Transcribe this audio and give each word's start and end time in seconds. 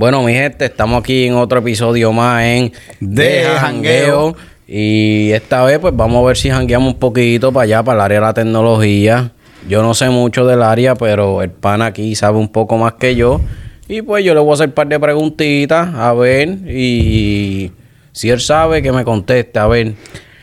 Bueno, 0.00 0.22
mi 0.22 0.32
gente, 0.32 0.64
estamos 0.64 1.02
aquí 1.02 1.26
en 1.26 1.34
otro 1.34 1.58
episodio 1.58 2.10
más 2.10 2.42
en 2.42 2.72
De 3.00 3.44
Jangueo. 3.44 4.34
Y 4.66 5.30
esta 5.32 5.62
vez, 5.62 5.78
pues 5.78 5.94
vamos 5.94 6.24
a 6.24 6.26
ver 6.28 6.38
si 6.38 6.48
jangueamos 6.48 6.94
un 6.94 6.98
poquito 6.98 7.52
para 7.52 7.64
allá, 7.64 7.82
para 7.82 7.98
el 7.98 8.04
área 8.06 8.20
de 8.20 8.26
la 8.26 8.32
tecnología. 8.32 9.32
Yo 9.70 9.84
no 9.84 9.94
sé 9.94 10.10
mucho 10.10 10.44
del 10.46 10.64
área, 10.64 10.96
pero 10.96 11.42
el 11.42 11.50
pan 11.52 11.80
aquí 11.80 12.16
sabe 12.16 12.38
un 12.38 12.48
poco 12.48 12.76
más 12.76 12.94
que 12.94 13.14
yo. 13.14 13.40
Y 13.86 14.02
pues 14.02 14.24
yo 14.24 14.34
le 14.34 14.40
voy 14.40 14.50
a 14.50 14.54
hacer 14.54 14.70
un 14.70 14.74
par 14.74 14.88
de 14.88 14.98
preguntitas, 14.98 15.94
a 15.94 16.12
ver. 16.12 16.48
Y 16.68 17.70
si 18.10 18.30
él 18.30 18.40
sabe, 18.40 18.82
que 18.82 18.90
me 18.90 19.04
conteste, 19.04 19.60
a 19.60 19.68
ver. 19.68 19.94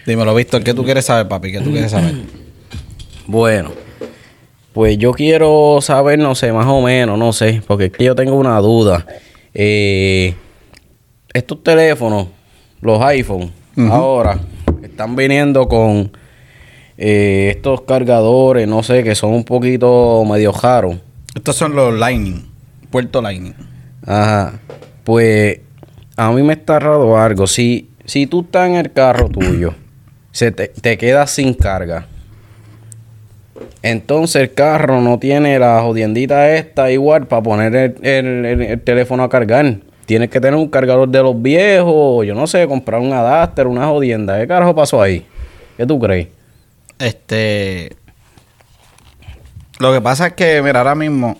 Dímelo, 0.05 0.33
Víctor, 0.33 0.63
¿qué 0.63 0.73
tú 0.73 0.85
quieres 0.85 1.03
saber, 1.03 1.27
papi? 1.27 1.51
¿Qué 1.51 1.59
tú 1.59 1.71
quieres 1.71 1.91
saber? 1.91 2.13
Bueno, 3.29 3.71
pues 4.71 4.97
yo 4.97 5.11
quiero 5.11 5.79
saber, 5.81 6.17
no 6.17 6.33
sé, 6.33 6.53
más 6.53 6.65
o 6.65 6.81
menos, 6.81 7.19
no 7.19 7.33
sé, 7.33 7.61
porque 7.67 7.87
es 7.87 7.91
que 7.91 8.05
yo 8.05 8.15
tengo 8.15 8.35
una 8.35 8.57
duda. 8.59 9.05
Eh, 9.53 10.35
estos 11.33 11.61
teléfonos, 11.61 12.27
los 12.79 13.01
iPhone, 13.01 13.51
ahora 13.91 14.39
están 14.81 15.17
viniendo 15.17 15.67
con 15.67 16.09
eh, 16.97 17.53
estos 17.55 17.81
cargadores, 17.81 18.67
no 18.67 18.83
sé, 18.83 19.03
que 19.03 19.15
son 19.15 19.33
un 19.33 19.43
poquito 19.43 20.23
medio 20.29 20.51
caros. 20.53 20.97
Estos 21.35 21.55
son 21.55 21.75
los 21.75 21.93
Lightning, 21.97 22.43
puerto 22.89 23.21
Lightning. 23.21 23.53
Ajá. 24.05 24.59
Pues 25.03 25.59
a 26.15 26.31
mí 26.31 26.41
me 26.43 26.53
está 26.53 26.79
raro 26.79 27.17
algo. 27.19 27.45
Si, 27.47 27.89
si 28.05 28.25
tú 28.27 28.41
estás 28.41 28.67
en 28.69 28.75
el 28.75 28.91
carro 28.91 29.29
tuyo, 29.29 29.73
se 30.31 30.51
te, 30.51 30.67
te 30.69 30.97
quedas 30.97 31.31
sin 31.31 31.53
carga. 31.53 32.07
Entonces 33.81 34.41
el 34.41 34.53
carro 34.53 35.01
no 35.01 35.17
tiene 35.19 35.57
la 35.59 35.81
jodiendita 35.81 36.55
esta 36.55 36.91
igual 36.91 37.27
para 37.27 37.41
poner 37.43 37.75
el, 37.75 37.95
el- 38.05 38.45
el- 38.45 38.61
el 38.61 38.81
teléfono 38.81 39.23
a 39.23 39.29
cargar. 39.29 39.77
Tienes 40.05 40.29
que 40.29 40.39
tener 40.39 40.55
un 40.57 40.69
cargador 40.69 41.09
de 41.09 41.21
los 41.21 41.39
viejos, 41.41 42.25
yo 42.25 42.33
no 42.33 42.47
sé, 42.47 42.65
comprar 42.67 43.01
un 43.01 43.11
adapter, 43.13 43.67
una 43.67 43.87
jodienda. 43.87 44.39
¿Qué 44.39 44.47
carajo 44.47 44.73
pasó 44.73 45.01
ahí? 45.01 45.25
¿Qué 45.75 45.85
tú 45.85 45.99
crees? 45.99 46.27
Este. 46.99 47.95
Lo 49.79 49.93
que 49.93 50.01
pasa 50.01 50.27
es 50.27 50.33
que, 50.33 50.61
mira, 50.63 50.79
ahora 50.79 50.95
mismo 50.95 51.37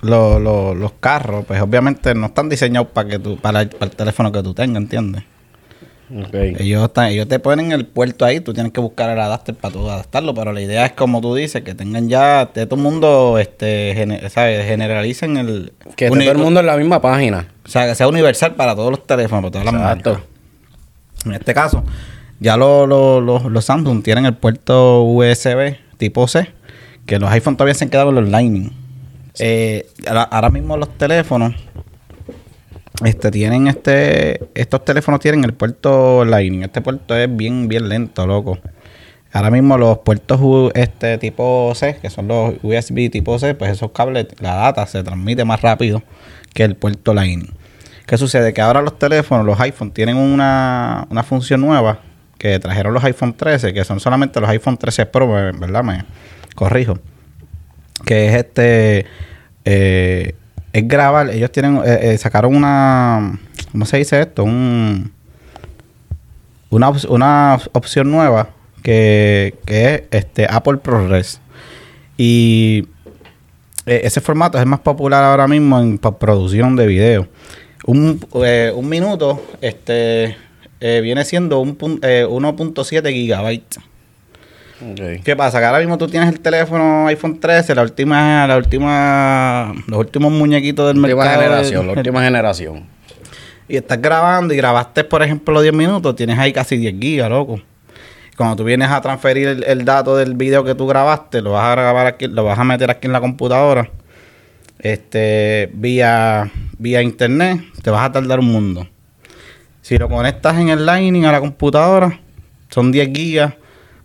lo- 0.00 0.38
lo- 0.38 0.74
los 0.74 0.92
carros, 0.92 1.44
pues 1.46 1.60
obviamente 1.60 2.14
no 2.14 2.26
están 2.26 2.48
diseñados 2.48 2.88
para 2.88 3.08
que 3.08 3.18
tú, 3.18 3.36
para 3.38 3.62
el, 3.62 3.68
para 3.68 3.90
el 3.90 3.96
teléfono 3.96 4.32
que 4.32 4.42
tú 4.42 4.54
tengas, 4.54 4.82
¿entiendes? 4.82 5.24
Ellos, 6.32 6.84
están- 6.84 7.06
ellos 7.08 7.26
te 7.28 7.38
ponen 7.38 7.72
el 7.72 7.86
puerto 7.86 8.24
ahí, 8.24 8.40
tú 8.40 8.52
tienes 8.52 8.72
que 8.72 8.80
buscar 8.80 9.10
el 9.10 9.18
adapter 9.20 9.54
para 9.54 9.72
tú 9.72 9.88
adaptarlo, 9.90 10.34
pero 10.34 10.52
la 10.52 10.60
idea 10.60 10.84
es 10.86 10.92
como 10.92 11.20
tú 11.20 11.34
dices, 11.34 11.62
que 11.62 11.74
tengan 11.74 12.08
ya, 12.08 12.44
de 12.46 12.66
todo 12.66 12.76
el 12.76 12.82
mundo, 12.82 13.38
este, 13.38 13.92
gene- 13.94 14.28
¿sabes? 14.30 14.64
Generalicen 14.66 15.36
el... 15.38 15.72
Que 15.96 16.08
todo 16.10 16.20
el 16.20 16.38
mundo 16.38 16.60
en 16.60 16.66
la 16.66 16.76
misma 16.76 17.00
página. 17.00 17.48
O 17.64 17.68
sea, 17.68 17.86
que 17.86 17.94
sea 17.94 18.06
universal 18.06 18.54
para 18.54 18.74
todos 18.74 18.90
los 18.90 19.06
teléfonos, 19.06 19.50
para 19.50 19.64
todas 19.64 19.64
las 19.66 19.74
Exacto. 19.74 20.10
marcas. 20.12 20.28
En 21.26 21.32
este 21.32 21.54
caso, 21.54 21.84
ya 22.40 22.56
lo- 22.56 22.86
lo- 22.86 23.20
lo- 23.20 23.48
los 23.48 23.64
Samsung 23.64 24.02
tienen 24.02 24.26
el 24.26 24.34
puerto 24.34 25.02
USB 25.02 25.76
tipo 25.98 26.26
C, 26.28 26.48
que 27.06 27.18
los 27.18 27.30
iPhone 27.30 27.56
todavía 27.56 27.74
se 27.74 27.84
han 27.84 27.90
quedado 27.90 28.10
en 28.10 28.14
los 28.16 28.28
Lightning. 28.28 28.70
Eh, 29.38 29.86
ahora, 30.30 30.48
mismo 30.50 30.76
los 30.76 30.96
teléfonos 30.96 31.54
este 33.04 33.30
tienen 33.32 33.66
este 33.66 34.40
estos 34.54 34.84
teléfonos 34.84 35.18
tienen 35.20 35.42
el 35.44 35.52
puerto 35.54 36.24
Lightning. 36.24 36.62
Este 36.62 36.80
puerto 36.80 37.16
es 37.16 37.34
bien 37.34 37.66
bien 37.68 37.88
lento, 37.88 38.26
loco. 38.26 38.58
Ahora 39.32 39.50
mismo 39.50 39.76
los 39.76 39.98
puertos 39.98 40.40
este 40.76 41.18
tipo 41.18 41.72
C, 41.74 41.96
que 42.00 42.08
son 42.08 42.28
los 42.28 42.54
USB 42.62 43.10
tipo 43.10 43.36
C, 43.40 43.54
pues 43.54 43.72
esos 43.72 43.90
cables, 43.90 44.28
la 44.38 44.54
data 44.54 44.86
se 44.86 45.02
transmite 45.02 45.44
más 45.44 45.60
rápido 45.60 46.04
que 46.52 46.62
el 46.62 46.76
puerto 46.76 47.12
Lightning. 47.12 47.50
¿Qué 48.06 48.16
sucede? 48.16 48.52
Que 48.52 48.60
ahora 48.60 48.80
los 48.82 48.96
teléfonos, 48.96 49.44
los 49.44 49.58
iPhone, 49.60 49.90
tienen 49.90 50.16
una, 50.16 51.08
una 51.10 51.22
función 51.24 51.60
nueva 51.62 51.98
que 52.44 52.58
trajeron 52.58 52.92
los 52.92 53.02
iPhone 53.04 53.32
13, 53.32 53.72
que 53.72 53.84
son 53.84 54.00
solamente 54.00 54.38
los 54.38 54.50
iPhone 54.50 54.76
13 54.76 55.06
Pro, 55.06 55.32
¿verdad? 55.32 55.82
Me 55.82 56.04
corrijo. 56.54 56.98
Que 58.04 58.28
es 58.28 58.34
este. 58.34 59.06
eh, 59.64 60.34
es 60.74 60.86
grabar. 60.86 61.30
Ellos 61.30 61.50
tienen. 61.50 61.78
eh, 61.86 62.12
eh, 62.12 62.18
sacaron 62.18 62.54
una. 62.54 63.38
¿Cómo 63.72 63.86
se 63.86 63.96
dice 63.96 64.20
esto? 64.20 64.44
Un. 64.44 65.10
Una, 66.68 66.92
una 67.08 67.58
opción 67.72 68.10
nueva 68.10 68.50
que, 68.82 69.54
que 69.64 69.94
es 69.94 70.02
este 70.10 70.46
Apple 70.46 70.76
ProRes. 70.76 71.40
Y 72.18 72.88
eh, 73.86 74.02
ese 74.04 74.20
formato 74.20 74.58
es 74.58 74.66
más 74.66 74.80
popular 74.80 75.24
ahora 75.24 75.48
mismo 75.48 75.80
en 75.80 75.96
producción 75.96 76.76
de 76.76 76.86
video. 76.86 77.26
Un, 77.86 78.20
eh, 78.44 78.70
un 78.76 78.86
minuto 78.86 79.42
este 79.62 80.36
eh, 80.80 81.00
viene 81.02 81.24
siendo 81.24 81.60
un 81.60 81.76
eh, 82.02 82.26
1.7 82.28 83.12
gigabytes. 83.12 83.78
¿Qué 85.24 85.36
pasa? 85.36 85.60
Que 85.60 85.64
ahora 85.64 85.78
mismo 85.78 85.96
tú 85.96 86.08
tienes 86.08 86.28
el 86.28 86.40
teléfono 86.40 87.06
iPhone 87.06 87.40
13, 87.40 87.74
la 87.74 87.82
última, 87.82 88.46
la 88.46 88.56
última, 88.56 89.72
los 89.86 89.98
últimos 89.98 90.30
muñequitos 90.32 90.86
del 90.88 90.98
Última 90.98 91.24
mercado. 91.24 91.42
generación, 91.42 91.86
la 91.86 91.92
última 91.96 92.22
generación. 92.22 92.86
Y 93.66 93.76
estás 93.76 94.02
grabando 94.02 94.52
y 94.52 94.56
grabaste, 94.58 95.04
por 95.04 95.22
ejemplo, 95.22 95.62
10 95.62 95.72
minutos, 95.72 96.14
tienes 96.16 96.38
ahí 96.38 96.52
casi 96.52 96.76
10 96.76 96.96
gigas, 97.00 97.30
loco. 97.30 97.60
Cuando 98.36 98.56
tú 98.56 98.64
vienes 98.64 98.90
a 98.90 99.00
transferir 99.00 99.46
el, 99.48 99.64
el 99.64 99.84
dato 99.84 100.16
del 100.16 100.34
video 100.34 100.64
que 100.64 100.74
tú 100.74 100.86
grabaste, 100.86 101.40
lo 101.40 101.52
vas 101.52 101.64
a 101.64 101.70
grabar 101.70 102.06
aquí, 102.06 102.26
lo 102.26 102.44
vas 102.44 102.58
a 102.58 102.64
meter 102.64 102.90
aquí 102.90 103.06
en 103.06 103.12
la 103.12 103.20
computadora. 103.20 103.90
Este, 104.80 105.70
vía, 105.72 106.50
vía 106.78 107.00
internet, 107.00 107.60
te 107.82 107.90
vas 107.90 108.04
a 108.04 108.12
tardar 108.12 108.40
un 108.40 108.46
mundo. 108.52 108.88
Si 109.84 109.98
lo 109.98 110.08
conectas 110.08 110.56
en 110.56 110.70
el 110.70 110.86
Lightning 110.86 111.26
a 111.26 111.32
la 111.32 111.40
computadora, 111.40 112.18
son 112.70 112.90
10 112.90 113.10
gigas, 113.14 113.52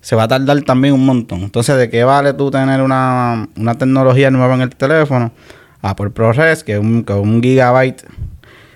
se 0.01 0.13
va 0.13 0.23
a 0.23 0.27
tardar 0.27 0.61
también 0.63 0.93
un 0.93 1.05
montón. 1.05 1.39
Entonces, 1.39 1.77
¿de 1.77 1.89
qué 1.89 2.03
vale 2.03 2.33
tú 2.33 2.51
tener 2.51 2.81
una, 2.81 3.47
una 3.55 3.77
tecnología 3.77 4.29
nueva 4.29 4.55
en 4.55 4.61
el 4.61 4.75
teléfono? 4.75 5.31
Apple 5.81 6.09
ProRes, 6.09 6.65
que 6.65 6.77
un, 6.77 7.05
que 7.05 7.13
un 7.13 7.41
gigabyte, 7.41 8.03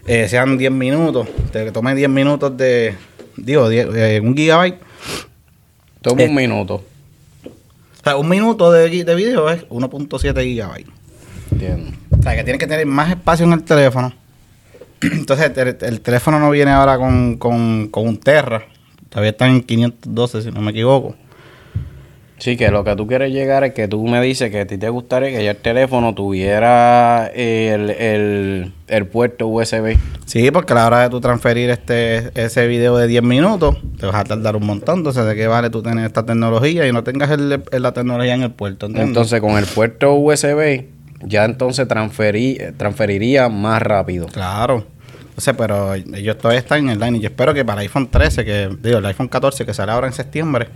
eh, 0.08 0.30
sean 0.30 0.58
10 0.58 0.72
minutos, 0.72 1.28
te 1.52 1.70
tome 1.74 1.94
10 1.94 2.08
minutos 2.10 2.56
de, 2.56 2.96
digo, 3.36 3.68
10, 3.68 3.88
eh, 3.96 4.22
un 4.24 4.34
gigabyte. 4.34 4.80
Toma 6.02 6.22
Eh. 6.22 6.30
un 6.30 6.36
minuto. 6.36 6.76
O 6.76 8.04
sea, 8.04 8.16
un 8.16 8.30
minuto 8.30 8.72
de, 8.72 9.04
de 9.04 9.16
video 9.16 9.50
es 9.50 9.68
1.7 9.68 10.42
gigabytes. 10.42 10.94
Entiendo. 11.52 11.92
O 12.18 12.24
sea, 12.24 12.34
que 12.38 12.46
tienes 12.46 12.62
que 12.62 12.68
tener 12.68 12.86
más 12.86 13.10
espacio 13.10 13.46
en 13.46 13.52
el 13.52 13.64
teléfono. 13.64 14.14
Entonces, 15.12 15.52
el, 15.58 15.78
el 15.82 16.02
teléfono 16.02 16.40
no 16.40 16.50
viene 16.50 16.72
ahora 16.72 16.98
con, 16.98 17.38
con, 17.38 17.88
con 17.90 18.08
un 18.08 18.18
Terra. 18.18 18.64
Todavía 19.10 19.32
está 19.32 19.48
en 19.48 19.62
512, 19.62 20.42
si 20.42 20.52
no 20.52 20.62
me 20.62 20.72
equivoco. 20.72 21.16
Sí, 22.40 22.58
que 22.58 22.70
lo 22.72 22.84
que 22.84 22.94
tú 22.98 23.08
quieres 23.08 23.32
llegar 23.32 23.64
es 23.64 23.74
que 23.74 23.88
tú 23.88 24.06
me 24.06 24.20
dices 24.22 24.52
que 24.52 24.62
a 24.62 24.68
ti 24.68 24.78
te 24.78 24.90
gustaría 24.90 25.30
que 25.30 25.44
ya 25.46 25.52
el 25.52 25.58
teléfono 25.58 26.14
tuviera 26.14 27.28
el, 27.28 27.90
el, 27.92 28.74
el 28.88 29.08
puerto 29.08 29.48
USB. 29.48 29.96
Sí, 30.26 30.52
porque 30.52 30.74
a 30.74 30.76
la 30.78 30.88
hora 30.88 31.00
de 31.04 31.10
tú 31.10 31.22
transferir 31.22 31.70
este 31.70 32.32
ese 32.36 32.68
video 32.68 32.98
de 32.98 33.08
10 33.08 33.24
minutos, 33.24 33.78
te 33.98 34.08
vas 34.08 34.16
a 34.16 34.24
tardar 34.26 34.58
un 34.58 34.66
montón. 34.66 34.98
Entonces, 34.98 35.26
¿de 35.26 35.36
qué 35.36 35.48
vale 35.48 35.70
tú 35.70 35.82
tener 35.84 36.06
esta 36.06 36.26
tecnología 36.26 36.86
y 36.86 36.92
no 36.92 37.04
tengas 37.04 37.30
el- 37.32 37.64
el- 37.72 37.82
la 37.82 37.94
tecnología 37.94 38.34
en 38.34 38.42
el 38.44 38.52
puerto? 38.52 38.88
¿entiendes? 38.88 39.10
Entonces, 39.10 39.40
con 39.40 39.52
el 39.58 39.66
puerto 39.66 40.14
USB, 40.16 40.88
ya 41.26 41.46
entonces 41.46 41.88
transferí, 41.88 42.58
transferiría 42.76 43.48
más 43.48 43.82
rápido. 43.82 44.26
Claro. 44.26 44.86
Entonces, 45.34 45.56
pero 45.58 45.96
ellos 45.96 46.38
todavía 46.38 46.60
están 46.60 46.80
en 46.82 46.90
el 46.90 47.00
line. 47.00 47.18
Y 47.18 47.22
yo 47.22 47.30
espero 47.30 47.56
que 47.56 47.66
para 47.66 47.82
el 47.82 47.88
iPhone 47.88 48.08
13, 48.08 48.46
que 48.46 48.70
digo, 48.84 49.00
el 49.00 49.06
iPhone 49.08 49.28
14 49.28 49.66
que 49.66 49.74
sale 49.74 49.92
ahora 49.92 50.06
en 50.06 50.14
septiembre, 50.14 50.68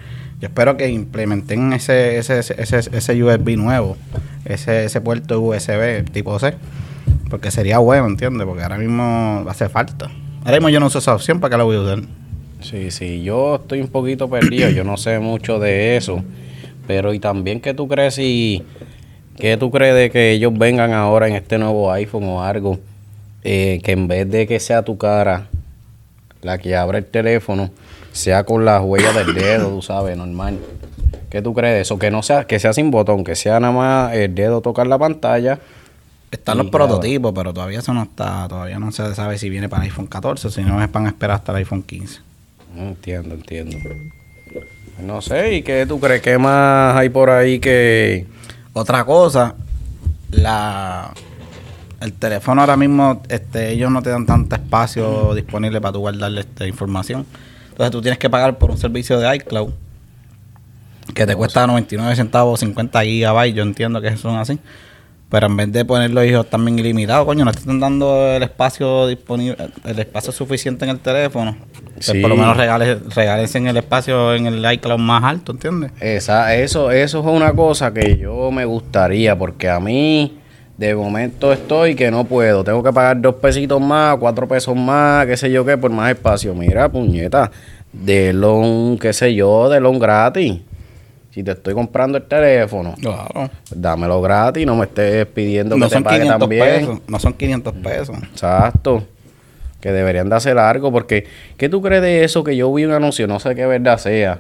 yo 0.42 0.48
espero 0.48 0.76
que 0.78 0.90
implementen 0.90 1.74
ese, 1.74 2.18
ese, 2.18 2.40
ese, 2.40 2.56
ese, 2.58 2.90
ese 2.92 3.24
USB 3.24 3.56
nuevo, 3.56 3.98
ese, 4.46 4.86
ese 4.86 5.00
puerto 5.00 5.40
USB 5.40 6.10
tipo 6.12 6.40
C. 6.40 6.56
Porque 7.30 7.52
sería 7.52 7.78
bueno, 7.78 8.08
¿entiendes? 8.08 8.48
Porque 8.48 8.64
ahora 8.64 8.80
mismo 8.80 9.46
hace 9.48 9.70
falta. 9.70 10.10
Ahora 10.44 10.58
mismo 10.58 10.70
yo 10.70 10.80
no 10.80 10.88
uso 10.88 10.98
esa 10.98 11.14
opción, 11.14 11.40
¿para 11.40 11.52
qué 11.52 11.58
la 11.58 11.64
voy 11.64 11.76
a 11.76 11.82
usar? 11.82 12.00
Sí, 12.62 12.90
sí, 12.90 13.22
yo 13.22 13.58
estoy 13.58 13.82
un 13.82 13.90
poquito 13.90 14.28
perdido, 14.28 14.70
yo 14.72 14.84
no 14.84 14.98
sé 14.98 15.20
mucho 15.20 15.60
de 15.60 15.98
eso. 15.98 16.24
Pero 16.88 17.14
y 17.14 17.20
también 17.20 17.62
que 17.62 17.76
tú 17.76 17.88
crees 17.88 18.18
y 18.18 18.64
que 19.38 19.56
tú 19.58 19.70
crees 19.70 19.94
de 19.96 20.10
que 20.10 20.32
ellos 20.32 20.58
vengan 20.58 20.94
ahora 20.94 21.28
en 21.28 21.36
este 21.36 21.60
nuevo 21.60 21.92
iPhone 21.92 22.24
o 22.24 22.44
algo, 22.44 22.80
eh, 23.50 23.80
que 23.82 23.94
en 23.94 24.10
vez 24.10 24.30
de 24.30 24.46
que 24.46 24.60
sea 24.60 24.84
tu 24.84 24.98
cara 24.98 25.48
la 26.42 26.58
que 26.58 26.76
abre 26.76 26.98
el 26.98 27.06
teléfono, 27.06 27.72
sea 28.12 28.44
con 28.44 28.66
las 28.66 28.84
huellas 28.84 29.16
del 29.16 29.34
dedo, 29.34 29.70
tú 29.70 29.82
sabes, 29.82 30.18
normal. 30.18 30.60
¿Qué 31.30 31.42
tú 31.42 31.54
crees 31.54 31.76
de 31.76 31.82
eso? 31.82 31.98
Que 31.98 32.12
no 32.12 32.24
sea, 32.24 32.46
que 32.46 32.60
sea 32.60 32.74
sin 32.74 32.92
botón, 32.92 33.24
que 33.24 33.38
sea 33.38 33.62
nada 33.62 33.72
más 33.72 34.14
el 34.14 34.36
dedo 34.36 34.60
tocar 34.60 34.86
la 34.88 34.98
pantalla. 34.98 35.60
Están 36.30 36.58
los 36.58 36.70
prototipos, 36.70 37.32
pero 37.34 37.54
todavía 37.54 37.80
eso 37.80 37.94
no 37.94 38.04
está, 38.04 38.50
todavía 38.50 38.80
no 38.80 38.92
se 38.92 39.16
sabe 39.16 39.38
si 39.38 39.50
viene 39.50 39.70
para 39.70 39.84
iPhone 39.84 40.08
14 40.08 40.50
o 40.50 40.52
si 40.52 40.62
no 40.64 40.84
es 40.84 40.90
para 40.90 41.08
esperar 41.08 41.38
hasta 41.38 41.54
el 41.54 41.60
iPhone 41.60 41.84
15. 41.84 42.20
No 42.76 42.84
entiendo, 42.90 43.34
entiendo. 43.34 43.78
No 45.02 45.22
sé, 45.22 45.54
¿y 45.54 45.62
qué 45.62 45.86
tú 45.88 46.02
crees? 46.02 46.22
¿Qué 46.22 46.38
más 46.38 46.98
hay 46.98 47.08
por 47.08 47.30
ahí 47.30 47.60
que... 47.60 48.26
Otra 48.74 49.06
cosa, 49.06 49.56
la 50.32 51.14
el 52.02 52.14
teléfono 52.14 52.62
ahora 52.62 52.78
mismo, 52.78 53.22
este, 53.30 53.72
ellos 53.72 53.92
no 53.92 54.02
te 54.02 54.10
dan 54.10 54.26
tanto 54.26 54.56
espacio 54.56 55.34
disponible 55.36 55.82
para 55.82 55.94
tú 55.94 56.00
guardarle 56.00 56.42
esta 56.42 56.68
información. 56.68 57.26
Entonces 57.70 57.92
tú 57.92 58.02
tienes 58.02 58.18
que 58.20 58.30
pagar 58.30 58.58
por 58.58 58.72
un 58.72 58.78
servicio 58.78 59.20
de 59.20 59.36
iCloud 59.36 59.70
que 61.14 61.26
te 61.26 61.36
cuesta 61.36 61.66
99 61.66 62.16
centavos, 62.16 62.60
50 62.60 63.04
gigabytes, 63.04 63.56
yo 63.56 63.64
entiendo 63.64 64.02
que 64.02 64.16
son 64.18 64.38
así. 64.38 64.60
Pero 65.30 65.48
en 65.48 65.58
vez 65.58 65.72
de 65.74 65.84
ponerlo 65.84 66.22
ellos 66.22 66.50
también 66.50 66.80
ilimitado, 66.80 67.26
coño, 67.26 67.44
no 67.44 67.52
te 67.52 67.60
están 67.60 67.80
dando 67.82 68.28
el 68.34 68.44
espacio 68.44 69.08
disponible, 69.08 69.58
el 69.84 70.00
espacio 70.00 70.32
suficiente 70.32 70.86
en 70.86 70.92
el 70.92 71.00
teléfono. 71.00 71.58
Pues 71.96 72.06
Sí. 72.06 72.22
por 72.22 72.30
lo 72.30 72.38
menos 72.38 72.56
regales, 72.56 73.56
en 73.56 73.68
el 73.68 73.76
espacio 73.76 74.34
en 74.36 74.46
el 74.48 74.74
iCloud 74.74 75.00
más 75.00 75.24
alto, 75.24 75.52
¿entiendes? 75.52 75.92
Esa, 76.00 76.56
eso, 76.56 76.92
eso 76.92 77.20
es 77.20 77.26
una 77.26 77.52
cosa 77.54 77.94
que 77.94 78.18
yo 78.18 78.52
me 78.52 78.64
gustaría, 78.66 79.38
porque 79.38 79.70
a 79.70 79.80
mí 79.82 80.38
de 80.78 80.96
momento 80.96 81.52
estoy 81.52 81.96
que 81.96 82.12
no 82.12 82.24
puedo. 82.26 82.64
Tengo 82.64 82.84
que 82.84 82.94
pagar 82.94 83.20
dos 83.20 83.36
pesitos 83.36 83.82
más, 83.82 84.18
cuatro 84.18 84.48
pesos 84.48 84.76
más, 84.76 85.26
qué 85.26 85.36
sé 85.38 85.52
yo 85.52 85.66
qué, 85.66 85.78
por 85.78 85.92
más 85.92 86.12
espacio. 86.12 86.54
Mira, 86.54 86.88
puñeta, 86.90 87.52
de 87.92 88.32
un, 88.46 88.98
qué 89.00 89.12
sé 89.14 89.34
yo, 89.34 89.70
de 89.70 89.80
un 89.80 89.98
gratis. 90.00 90.60
Si 91.32 91.44
te 91.44 91.52
estoy 91.52 91.74
comprando 91.76 92.18
el 92.18 92.24
teléfono, 92.26 92.96
Claro. 93.00 93.30
pues 93.34 93.50
dámelo 93.76 94.22
gratis, 94.22 94.66
no 94.66 94.76
me 94.76 94.86
estés 94.86 95.26
pidiendo 95.28 95.78
No 95.78 95.86
que 95.86 95.90
te 95.90 95.94
son 95.96 96.04
pague 96.04 96.18
500 96.22 96.40
también. 96.40 96.64
pesos, 96.64 97.00
no 97.08 97.20
son 97.20 97.34
500 97.34 97.74
pesos. 97.76 98.18
Exacto. 98.24 99.04
Que 99.80 99.92
deberían 99.92 100.30
de 100.30 100.36
hacer 100.36 100.58
algo, 100.58 100.92
porque 100.92 101.26
¿qué 101.58 101.70
tú 101.70 101.82
crees 101.84 102.02
de 102.02 102.24
eso 102.24 102.44
que 102.44 102.56
yo 102.56 102.74
vi 102.74 102.86
un 102.86 102.92
anuncio? 102.92 103.28
No 103.28 103.40
sé 103.40 103.54
qué 103.54 103.68
verdad 103.68 104.00
sea, 104.00 104.40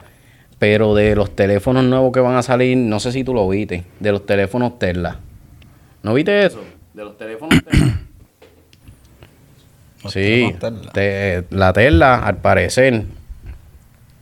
pero 0.57 0.95
de 0.95 1.15
los 1.15 1.35
teléfonos 1.35 1.83
nuevos 1.83 2.11
que 2.11 2.19
van 2.19 2.35
a 2.35 2.41
salir, 2.41 2.75
no 2.77 2.99
sé 2.99 3.11
si 3.11 3.23
tú 3.23 3.35
lo 3.35 3.47
viste, 3.47 3.83
de 3.99 4.11
los 4.11 4.25
teléfonos 4.25 4.79
Tesla. 4.79 5.19
¿No 6.03 6.13
viste 6.13 6.45
eso? 6.45 6.61
De 6.93 7.03
los 7.03 7.17
teléfonos 7.17 7.63
Tesla. 7.63 7.99
Los 10.03 10.13
sí, 10.13 10.19
teléfonos 10.21 10.59
Tesla. 10.59 10.91
te- 10.93 11.43
la 11.49 11.73
Tesla, 11.73 12.15
al 12.19 12.37
parecer, 12.37 13.03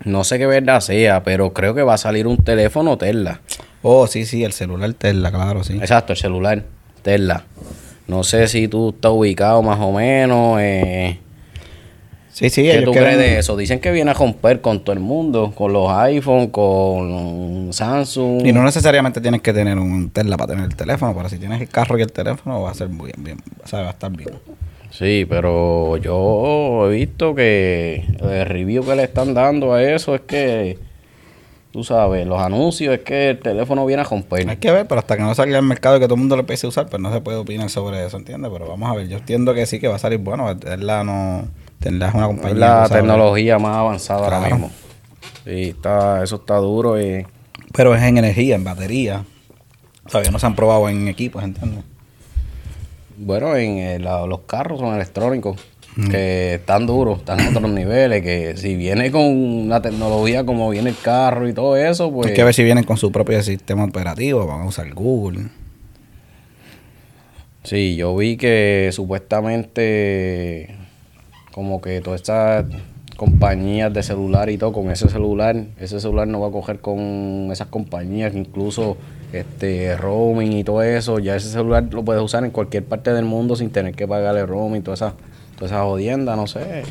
no 0.05 0.23
sé 0.23 0.37
qué 0.37 0.45
verdad 0.45 0.79
sea, 0.79 1.23
pero 1.23 1.53
creo 1.53 1.75
que 1.75 1.81
va 1.83 1.95
a 1.95 1.97
salir 1.97 2.27
un 2.27 2.37
teléfono 2.37 2.97
Tesla. 2.97 3.41
Oh, 3.81 4.07
sí, 4.07 4.25
sí, 4.25 4.43
el 4.43 4.53
celular 4.53 4.93
Tesla, 4.93 5.31
claro, 5.31 5.63
sí. 5.63 5.77
Exacto, 5.77 6.13
el 6.13 6.17
celular 6.17 6.63
Tesla. 7.03 7.43
No 8.07 8.23
sé 8.23 8.47
si 8.47 8.67
tú 8.67 8.89
estás 8.89 9.11
ubicado 9.11 9.61
más 9.63 9.79
o 9.79 9.91
menos. 9.91 10.59
Eh, 10.61 11.19
Sí, 12.35 12.49
sí, 12.49 12.63
¿Qué 12.63 12.81
tú 12.81 12.91
crees 12.91 13.17
de 13.17 13.39
eso? 13.39 13.55
Dicen 13.55 13.79
que 13.79 13.93
viene 13.93 14.11
a 14.11 14.13
romper 14.13 14.59
con 14.59 14.81
todo 14.81 14.91
el 14.91 14.99
mundo, 14.99 15.53
con 15.55 15.71
los 15.71 15.89
iPhone, 15.89 16.47
con 16.47 17.69
Samsung. 17.71 18.45
Y 18.45 18.51
no 18.51 18.61
necesariamente 18.61 19.21
tienes 19.21 19.41
que 19.41 19.53
tener 19.53 19.79
un 19.79 20.09
Tesla 20.09 20.35
para 20.35 20.51
tener 20.51 20.65
el 20.65 20.75
teléfono, 20.75 21.15
pero 21.15 21.29
si 21.29 21.37
tienes 21.39 21.61
el 21.61 21.69
carro 21.69 21.97
y 21.97 22.01
el 22.01 22.11
teléfono 22.11 22.61
va 22.61 22.71
a 22.71 22.73
ser 22.73 22.89
bien, 22.89 23.13
bien, 23.19 23.37
o 23.63 23.67
sea, 23.69 23.83
va 23.83 23.87
a 23.87 23.91
estar 23.91 24.11
bien. 24.11 24.31
Sí, 24.91 25.25
pero 25.29 25.95
yo 25.95 26.91
he 26.91 26.95
visto 26.97 27.33
que 27.35 28.03
el 28.21 28.45
review 28.45 28.85
que 28.85 28.97
le 28.97 29.03
están 29.03 29.33
dando 29.33 29.71
a 29.71 29.81
eso 29.81 30.13
es 30.13 30.21
que, 30.27 30.77
tú 31.71 31.85
sabes, 31.85 32.27
los 32.27 32.41
anuncios 32.41 32.95
es 32.95 32.99
que 32.99 33.29
el 33.29 33.39
teléfono 33.39 33.85
viene 33.85 34.01
a 34.01 34.05
romper. 34.05 34.49
Hay 34.49 34.57
que 34.57 34.71
ver, 34.71 34.85
pero 34.87 34.99
hasta 34.99 35.15
que 35.15 35.23
no 35.23 35.33
salga 35.35 35.57
al 35.57 35.63
mercado 35.63 35.95
y 35.95 35.99
que 36.01 36.05
todo 36.07 36.15
el 36.15 36.19
mundo 36.19 36.35
lo 36.35 36.41
empiece 36.41 36.65
a 36.65 36.69
usar, 36.69 36.87
pues 36.89 37.01
no 37.01 37.13
se 37.13 37.21
puede 37.21 37.37
opinar 37.37 37.69
sobre 37.69 38.05
eso, 38.05 38.17
¿entiendes? 38.17 38.51
Pero 38.51 38.67
vamos 38.67 38.91
a 38.91 38.95
ver, 38.95 39.07
yo 39.07 39.19
entiendo 39.19 39.53
que 39.53 39.65
sí 39.65 39.79
que 39.79 39.87
va 39.87 39.95
a 39.95 39.99
salir 39.99 40.19
bueno, 40.19 40.57
Tesla 40.57 41.05
no, 41.05 41.47
Es 41.81 41.91
una 41.91 42.25
compañía. 42.27 42.55
la 42.55 42.89
tecnología 42.89 43.59
más 43.59 43.77
avanzada 43.77 44.23
ahora 44.23 44.39
Claro. 44.39 44.55
mismo. 44.55 44.71
Sí, 45.45 45.69
está, 45.69 46.23
eso 46.23 46.37
está 46.37 46.55
duro 46.55 46.99
y... 46.99 47.25
Pero 47.73 47.93
es 47.95 48.01
en 48.01 48.17
energía, 48.17 48.55
en 48.55 48.63
batería. 48.63 49.23
Todavía 50.09 50.31
no 50.31 50.39
se 50.39 50.45
han 50.47 50.55
probado 50.55 50.89
en 50.89 51.07
equipos, 51.07 51.43
¿entiendes? 51.43 51.83
Bueno, 53.17 53.55
en 53.55 53.77
eh, 53.77 53.99
la- 53.99 54.25
los 54.25 54.41
carros 54.41 54.79
son 54.79 54.95
electrónicos, 54.95 55.59
que 56.09 56.55
están 56.55 56.85
duros, 56.85 57.19
están 57.19 57.39
a 57.39 57.49
otros 57.49 57.71
niveles, 57.71 58.21
que 58.21 58.57
si 58.57 58.75
viene 58.75 59.11
con 59.11 59.69
la 59.69 59.81
tecnología 59.81 60.45
como 60.45 60.69
viene 60.69 60.89
el 60.89 60.97
carro 60.97 61.47
y 61.47 61.53
todo 61.53 61.77
eso, 61.77 62.11
pues... 62.11 62.27
Hay 62.29 62.33
que 62.33 62.43
ver 62.43 62.53
si 62.53 62.63
vienen 62.63 62.83
con 62.83 62.97
su 62.97 63.11
propio 63.11 63.41
sistema 63.43 63.85
operativo, 63.85 64.45
van 64.45 64.61
a 64.61 64.65
usar 64.65 64.91
Google. 64.93 65.45
Sí, 67.63 67.95
yo 67.95 68.15
vi 68.15 68.35
que 68.37 68.89
supuestamente 68.91 70.75
como 71.55 71.79
que 71.79 72.01
todas 72.01 72.19
estas 72.19 72.65
compañías 73.15 73.93
de 73.93 74.03
celular 74.03 74.49
y 74.49 74.57
todo 74.57 74.73
con 74.73 74.91
ese 74.91 75.07
celular, 75.07 75.55
ese 75.79 76.01
celular 76.01 76.27
no 76.27 76.41
va 76.41 76.49
a 76.49 76.51
coger 76.51 76.79
con 76.81 77.47
esas 77.49 77.69
compañías 77.69 78.33
que 78.33 78.39
incluso 78.39 78.97
este 79.31 79.95
roaming 79.95 80.51
y 80.51 80.63
todo 80.65 80.83
eso, 80.83 81.17
ya 81.19 81.37
ese 81.37 81.47
celular 81.47 81.85
lo 81.91 82.03
puedes 82.03 82.21
usar 82.21 82.43
en 82.43 82.51
cualquier 82.51 82.83
parte 82.83 83.13
del 83.13 83.23
mundo 83.23 83.55
sin 83.55 83.69
tener 83.69 83.95
que 83.95 84.05
pagarle 84.05 84.45
roaming, 84.45 84.81
toda 84.81 84.95
esa, 84.95 85.13
toda 85.55 85.67
esa 85.67 85.83
jodienda, 85.83 86.35
no 86.35 86.45
sé. 86.45 86.83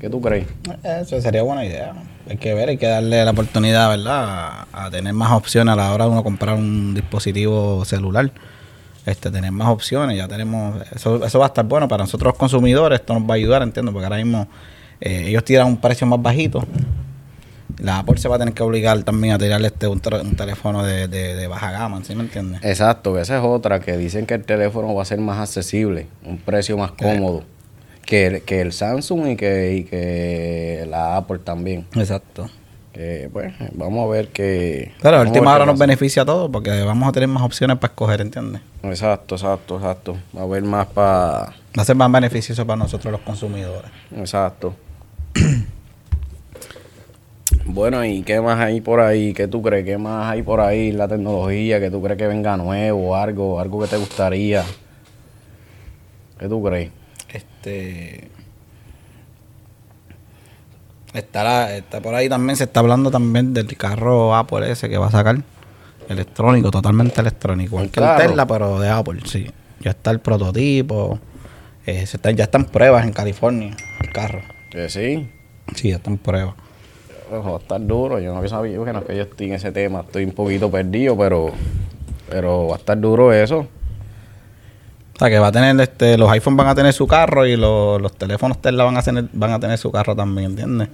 ¿Qué 0.00 0.08
tú 0.08 0.22
crees? 0.22 0.46
Eso 0.82 1.20
sería 1.20 1.42
buena 1.42 1.66
idea. 1.66 1.92
Hay 2.26 2.38
que 2.38 2.54
ver, 2.54 2.70
hay 2.70 2.78
que 2.78 2.86
darle 2.86 3.22
la 3.22 3.32
oportunidad, 3.32 3.90
¿verdad? 3.90 4.66
A 4.72 4.90
tener 4.90 5.12
más 5.12 5.32
opciones 5.32 5.74
a 5.74 5.76
la 5.76 5.92
hora 5.92 6.06
de 6.06 6.12
uno 6.12 6.24
comprar 6.24 6.56
un 6.56 6.94
dispositivo 6.94 7.84
celular. 7.84 8.30
Este, 9.06 9.30
tener 9.30 9.52
más 9.52 9.68
opciones, 9.68 10.16
ya 10.16 10.26
tenemos, 10.28 10.82
eso, 10.94 11.24
eso 11.24 11.38
va 11.38 11.46
a 11.46 11.48
estar 11.48 11.64
bueno 11.64 11.86
para 11.86 12.02
nosotros 12.02 12.30
los 12.32 12.38
consumidores, 12.38 12.98
esto 13.00 13.14
nos 13.14 13.22
va 13.22 13.34
a 13.34 13.36
ayudar, 13.36 13.62
entiendo, 13.62 13.92
porque 13.92 14.04
ahora 14.06 14.16
mismo 14.16 14.48
eh, 15.00 15.26
ellos 15.28 15.44
tiran 15.44 15.68
un 15.68 15.76
precio 15.76 16.06
más 16.08 16.20
bajito. 16.20 16.64
La 17.78 17.98
Apple 17.98 18.16
se 18.18 18.28
va 18.28 18.36
a 18.36 18.38
tener 18.38 18.54
que 18.54 18.62
obligar 18.62 19.02
también 19.02 19.34
a 19.34 19.38
tirarle 19.38 19.68
este 19.68 19.86
un, 19.86 20.00
tel- 20.00 20.22
un 20.22 20.34
teléfono 20.34 20.82
de, 20.82 21.08
de- 21.08 21.34
de 21.36 21.46
baja 21.46 21.70
gama, 21.70 22.02
¿sí 22.04 22.14
me 22.14 22.22
entiendes? 22.22 22.64
Exacto, 22.64 23.14
que 23.14 23.20
esa 23.20 23.36
es 23.38 23.44
otra, 23.44 23.80
que 23.80 23.96
dicen 23.96 24.24
que 24.26 24.34
el 24.34 24.44
teléfono 24.44 24.94
va 24.94 25.02
a 25.02 25.04
ser 25.04 25.20
más 25.20 25.38
accesible, 25.38 26.06
un 26.24 26.38
precio 26.38 26.76
más 26.78 26.92
cómodo 26.92 27.44
que 28.06 28.26
el, 28.26 28.42
que 28.42 28.60
el 28.60 28.72
Samsung 28.72 29.26
y 29.28 29.36
que, 29.36 29.74
y 29.74 29.84
que 29.84 30.86
la 30.88 31.16
Apple 31.16 31.38
también. 31.40 31.86
Exacto. 31.96 32.48
Que, 32.96 33.28
pues, 33.30 33.52
vamos 33.72 34.08
a 34.08 34.10
ver 34.10 34.28
que... 34.28 34.92
Pero 35.02 35.16
a 35.16 35.18
vamos 35.18 35.26
a 35.26 35.28
última 35.28 35.52
ver 35.52 35.56
hora 35.56 35.64
qué 35.66 35.70
nos 35.72 35.78
beneficia 35.78 36.22
a 36.22 36.24
todos 36.24 36.50
porque 36.50 36.80
vamos 36.80 37.06
a 37.06 37.12
tener 37.12 37.28
más 37.28 37.42
opciones 37.42 37.76
para 37.76 37.92
escoger, 37.92 38.22
¿entiendes? 38.22 38.62
Exacto, 38.82 39.34
exacto, 39.34 39.76
exacto. 39.76 40.16
Va 40.34 40.40
a 40.40 40.44
haber 40.44 40.62
más 40.62 40.86
para... 40.86 41.52
Va 41.78 41.82
a 41.82 41.84
ser 41.84 41.94
más 41.94 42.10
beneficioso 42.10 42.66
para 42.66 42.78
nosotros 42.78 43.12
los 43.12 43.20
consumidores. 43.20 43.90
Exacto. 44.16 44.74
bueno, 47.66 48.02
¿y 48.02 48.22
qué 48.22 48.40
más 48.40 48.58
hay 48.60 48.80
por 48.80 49.00
ahí? 49.00 49.34
¿Qué 49.34 49.46
tú 49.46 49.60
crees? 49.60 49.84
¿Qué 49.84 49.98
más 49.98 50.32
hay 50.32 50.40
por 50.40 50.60
ahí? 50.60 50.90
La 50.90 51.06
tecnología, 51.06 51.78
¿qué 51.78 51.90
tú 51.90 52.02
crees 52.02 52.16
que 52.16 52.26
venga 52.26 52.56
nuevo? 52.56 53.14
Algo, 53.14 53.60
algo 53.60 53.82
que 53.82 53.88
te 53.88 53.98
gustaría. 53.98 54.64
¿Qué 56.38 56.48
tú 56.48 56.64
crees? 56.64 56.90
Este. 57.28 58.30
Está, 61.14 61.44
la- 61.44 61.76
está 61.76 62.00
por 62.00 62.14
ahí 62.14 62.28
también, 62.28 62.56
se 62.56 62.64
está 62.64 62.80
hablando 62.80 63.10
también 63.10 63.54
del 63.54 63.74
carro 63.76 64.34
Apple 64.34 64.70
ese 64.70 64.88
que 64.88 64.98
va 64.98 65.06
a 65.06 65.10
sacar. 65.10 65.36
Electrónico, 66.08 66.70
totalmente 66.70 67.20
electrónico. 67.20 67.76
Igual 67.76 67.90
que 67.90 68.00
el. 68.00 68.16
Tesla, 68.16 68.46
pero 68.46 68.78
de 68.78 68.88
Apple, 68.90 69.20
sí. 69.24 69.50
Ya 69.80 69.90
está 69.90 70.10
el 70.10 70.20
prototipo. 70.20 71.18
eh, 71.84 72.06
se 72.06 72.16
está, 72.16 72.30
ya 72.30 72.44
están 72.44 72.64
pruebas 72.66 73.04
en 73.04 73.12
California, 73.12 73.76
el 74.00 74.12
carro. 74.12 74.40
Que 74.70 74.88
sí. 74.88 75.28
Sí, 75.74 75.90
ya 75.90 75.96
están 75.96 76.18
pruebas. 76.18 76.54
Ojo, 77.32 77.50
va 77.52 77.56
a 77.56 77.60
estar 77.60 77.84
duro. 77.84 78.20
Yo 78.20 78.34
no 78.40 78.46
sabía 78.48 78.78
bueno, 78.78 79.04
que 79.04 79.16
yo 79.16 79.22
estoy 79.22 79.48
en 79.48 79.54
ese 79.54 79.72
tema. 79.72 80.00
Estoy 80.00 80.24
un 80.24 80.32
poquito 80.32 80.70
perdido, 80.70 81.16
pero... 81.16 81.50
Pero 82.28 82.68
va 82.68 82.74
a 82.76 82.78
estar 82.78 82.98
duro 83.00 83.32
eso. 83.32 83.66
O 85.16 85.18
sea, 85.18 85.30
que 85.30 85.38
va 85.38 85.46
a 85.46 85.52
tener, 85.52 85.80
este, 85.80 86.18
los 86.18 86.30
iPhones 86.30 86.58
van 86.58 86.68
a 86.68 86.74
tener 86.74 86.92
su 86.92 87.06
carro 87.06 87.46
y 87.46 87.56
los, 87.56 88.00
los 88.02 88.12
teléfonos 88.12 88.60
Tesla 88.60 88.84
van 88.84 88.98
a 88.98 89.02
tener, 89.02 89.24
van 89.32 89.50
a 89.52 89.58
tener 89.58 89.78
su 89.78 89.90
carro 89.90 90.14
también, 90.14 90.50
¿entiendes? 90.50 90.88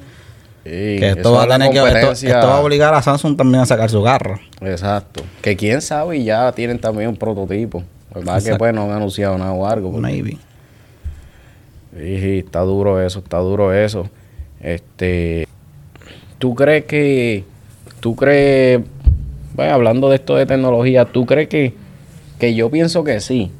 Sí, 0.64 0.70
que 0.70 1.10
esto 1.16 1.32
va 1.32 1.42
a 1.42 1.48
tener 1.48 1.70
que, 1.70 1.78
esto, 1.78 2.46
va 2.46 2.58
a 2.58 2.60
obligar 2.60 2.94
a 2.94 3.02
Samsung 3.02 3.36
también 3.36 3.62
a 3.62 3.66
sacar 3.66 3.90
su 3.90 4.00
carro. 4.04 4.38
Exacto. 4.60 5.24
Que 5.40 5.56
quién 5.56 5.82
sabe 5.82 6.18
y 6.18 6.24
ya 6.24 6.52
tienen 6.52 6.78
también 6.78 7.08
un 7.08 7.16
prototipo. 7.16 7.82
¿Verdad 8.14 8.40
que 8.42 8.54
pues 8.54 8.72
no 8.72 8.84
han 8.84 8.92
anunciado 8.92 9.36
nada 9.38 9.52
o 9.52 9.66
algo? 9.66 9.90
porque- 9.90 10.02
Maybe. 10.02 10.38
Sí, 11.98 12.20
sí, 12.20 12.38
está 12.46 12.60
duro 12.60 13.04
eso, 13.04 13.18
está 13.18 13.38
duro 13.38 13.72
eso. 13.74 14.08
Este, 14.60 15.48
¿tú 16.38 16.54
crees 16.54 16.84
que, 16.84 17.44
tú 17.98 18.14
crees, 18.14 18.80
bueno, 19.54 19.74
hablando 19.74 20.08
de 20.10 20.16
esto 20.16 20.36
de 20.36 20.46
tecnología, 20.46 21.06
¿tú 21.06 21.26
crees 21.26 21.48
que, 21.48 21.74
que 22.38 22.54
yo 22.54 22.70
pienso 22.70 23.02
que 23.02 23.20
sí, 23.20 23.50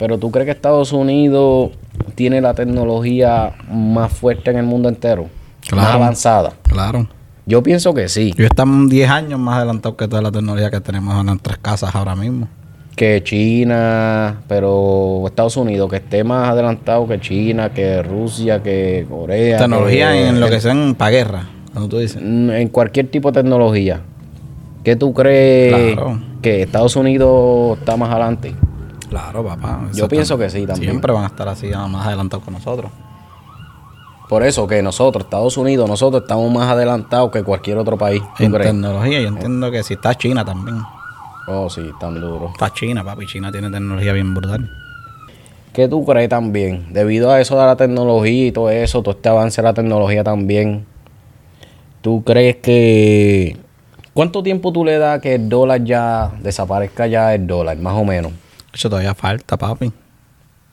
pero 0.00 0.18
tú 0.18 0.32
crees 0.32 0.46
que 0.46 0.50
Estados 0.52 0.92
Unidos 0.92 1.70
tiene 2.16 2.40
la 2.40 2.54
tecnología 2.54 3.52
más 3.70 4.12
fuerte 4.12 4.50
en 4.50 4.56
el 4.56 4.64
mundo 4.66 4.88
entero? 4.88 5.24
Más 5.24 5.68
Claro. 5.68 5.90
avanzada. 5.92 6.52
Claro. 6.64 7.06
Yo 7.46 7.62
pienso 7.62 7.94
que 7.94 8.08
sí. 8.08 8.32
Ellos 8.36 8.48
están 8.50 8.88
10 8.88 9.08
años 9.10 9.38
más 9.38 9.58
adelantados 9.58 9.96
que 9.96 10.08
toda 10.08 10.22
la 10.22 10.32
tecnología 10.32 10.70
que 10.70 10.80
tenemos 10.80 11.18
en 11.20 11.26
nuestras 11.26 11.58
casas 11.58 11.94
ahora 11.94 12.16
mismo. 12.16 12.48
Que 12.96 13.22
China, 13.22 14.40
pero 14.48 15.22
Estados 15.26 15.56
Unidos, 15.56 15.88
que 15.90 15.96
esté 15.96 16.24
más 16.24 16.48
adelantado 16.50 17.06
que 17.06 17.20
China, 17.20 17.70
que 17.72 18.02
Rusia, 18.02 18.62
que 18.62 19.06
Corea. 19.08 19.58
Tecnología 19.58 20.12
que- 20.12 20.28
en 20.28 20.40
lo 20.40 20.48
que 20.48 20.60
sean 20.60 20.94
para 20.96 21.10
guerra, 21.10 21.48
cuando 21.72 21.88
tú 21.88 21.98
dices. 21.98 22.20
Mm, 22.22 22.50
En 22.50 22.68
cualquier 22.68 23.08
tipo 23.10 23.30
de 23.32 23.42
tecnología. 23.42 24.00
¿Qué 24.84 24.96
tú 24.96 25.12
crees 25.12 25.92
Claro. 25.94 26.18
que 26.42 26.62
Estados 26.62 26.96
Unidos 26.96 27.78
está 27.78 27.96
más 27.96 28.10
adelante? 28.10 28.54
Claro, 29.10 29.44
papá. 29.44 29.80
Yo 29.92 30.08
pienso 30.08 30.38
que 30.38 30.48
sí 30.48 30.66
también. 30.66 30.92
Siempre 30.92 31.12
van 31.12 31.24
a 31.24 31.26
estar 31.26 31.48
así 31.48 31.68
más 31.68 32.06
adelantados 32.06 32.44
que 32.44 32.50
nosotros. 32.52 32.90
Por 34.28 34.44
eso 34.44 34.68
que 34.68 34.80
nosotros, 34.80 35.24
Estados 35.24 35.56
Unidos, 35.56 35.88
nosotros 35.88 36.22
estamos 36.22 36.48
más 36.52 36.70
adelantados 36.70 37.32
que 37.32 37.42
cualquier 37.42 37.78
otro 37.78 37.98
país. 37.98 38.22
¿Tú 38.38 38.44
En 38.44 38.52
crees? 38.52 38.70
tecnología, 38.70 39.20
yo 39.20 39.28
entiendo 39.28 39.70
que 39.72 39.82
si 39.82 39.94
está 39.94 40.14
China 40.14 40.44
también. 40.44 40.80
Oh, 41.48 41.68
sí, 41.68 41.90
tan 41.98 42.20
duro. 42.20 42.50
Está 42.52 42.72
China, 42.72 43.02
papi. 43.02 43.26
China 43.26 43.50
tiene 43.50 43.68
tecnología 43.68 44.12
bien 44.12 44.32
brutal. 44.32 44.70
¿Qué 45.72 45.88
tú 45.88 46.04
crees 46.04 46.28
también? 46.28 46.86
Debido 46.92 47.32
a 47.32 47.40
eso 47.40 47.58
de 47.58 47.66
la 47.66 47.74
tecnología 47.74 48.46
y 48.46 48.52
todo 48.52 48.70
eso, 48.70 49.02
todo 49.02 49.14
este 49.16 49.28
avance 49.28 49.60
de 49.60 49.66
la 49.66 49.74
tecnología 49.74 50.22
también, 50.22 50.86
¿tú 52.00 52.22
crees 52.22 52.56
que... 52.56 53.56
¿Cuánto 54.14 54.42
tiempo 54.44 54.72
tú 54.72 54.84
le 54.84 54.98
das 54.98 55.20
que 55.20 55.34
el 55.36 55.48
dólar 55.48 55.82
ya 55.82 56.30
desaparezca 56.40 57.08
ya 57.08 57.34
el 57.34 57.48
dólar, 57.48 57.76
más 57.78 57.94
o 57.94 58.04
menos? 58.04 58.32
Eso 58.72 58.88
todavía 58.88 59.14
falta, 59.14 59.56
papi. 59.56 59.92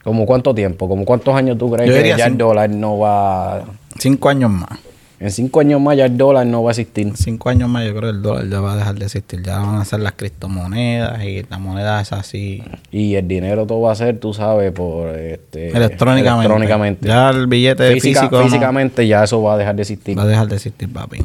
¿Como 0.03 0.25
cuánto 0.25 0.53
tiempo? 0.55 0.87
¿Como 0.87 1.03
cuántos 1.05 1.35
años 1.35 1.57
tú 1.57 1.69
crees 1.71 1.91
que 1.91 2.07
ya 2.17 2.25
el 2.25 2.31
cinco. 2.31 2.45
dólar 2.45 2.69
no 2.69 2.97
va... 2.99 3.63
Cinco 3.99 4.29
años 4.29 4.49
más. 4.51 4.79
En 5.19 5.31
cinco 5.31 5.59
años 5.61 5.81
más 5.81 5.97
ya 5.97 6.05
el 6.05 6.15
dólar 6.15 6.45
no 6.45 6.61
va 6.63 6.69
a 6.69 6.73
existir? 6.73 7.11
Cinco 7.15 7.49
años 7.49 7.67
más 7.67 7.83
yo 7.85 7.89
creo 7.89 8.03
que 8.03 8.09
el 8.17 8.21
dólar 8.21 8.47
ya 8.47 8.59
va 8.61 8.73
a 8.73 8.75
dejar 8.77 8.95
de 8.95 9.05
existir. 9.05 9.41
Ya 9.41 9.57
van 9.57 9.75
a 9.77 9.83
ser 9.85 9.99
las 9.99 10.11
criptomonedas 10.13 11.23
y 11.23 11.43
las 11.49 11.59
monedas 11.59 12.13
así 12.13 12.63
Y 12.91 13.15
el 13.15 13.27
dinero 13.27 13.65
todo 13.65 13.81
va 13.81 13.93
a 13.93 13.95
ser, 13.95 14.19
tú 14.19 14.31
sabes, 14.33 14.71
por... 14.71 15.09
Este, 15.17 15.69
electrónicamente. 15.75 16.45
electrónicamente. 16.45 17.07
Ya 17.07 17.31
el 17.31 17.47
billete 17.47 17.93
Física- 17.93 18.19
físico 18.21 18.37
no- 18.37 18.43
físicamente 18.43 19.07
ya 19.07 19.23
eso 19.23 19.41
va 19.41 19.55
a 19.55 19.57
dejar 19.57 19.75
de 19.75 19.81
existir. 19.81 20.17
va 20.17 20.21
a 20.23 20.27
dejar 20.27 20.47
de 20.47 20.55
existir, 20.55 20.93
papi. 20.93 21.17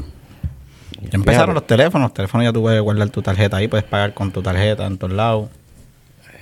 Ya 1.03 1.11
empezaron 1.13 1.55
los 1.55 1.67
teléfonos. 1.67 2.07
Los 2.07 2.15
teléfonos 2.15 2.45
ya 2.47 2.53
tú 2.53 2.63
puedes 2.63 2.81
guardar 2.81 3.11
tu 3.11 3.21
tarjeta 3.23 3.59
ahí. 3.59 3.69
Puedes 3.69 3.85
pagar 3.85 4.15
con 4.15 4.33
tu 4.33 4.41
tarjeta 4.43 4.87
en 4.87 4.97
todos 4.99 5.13
lados. 5.13 5.51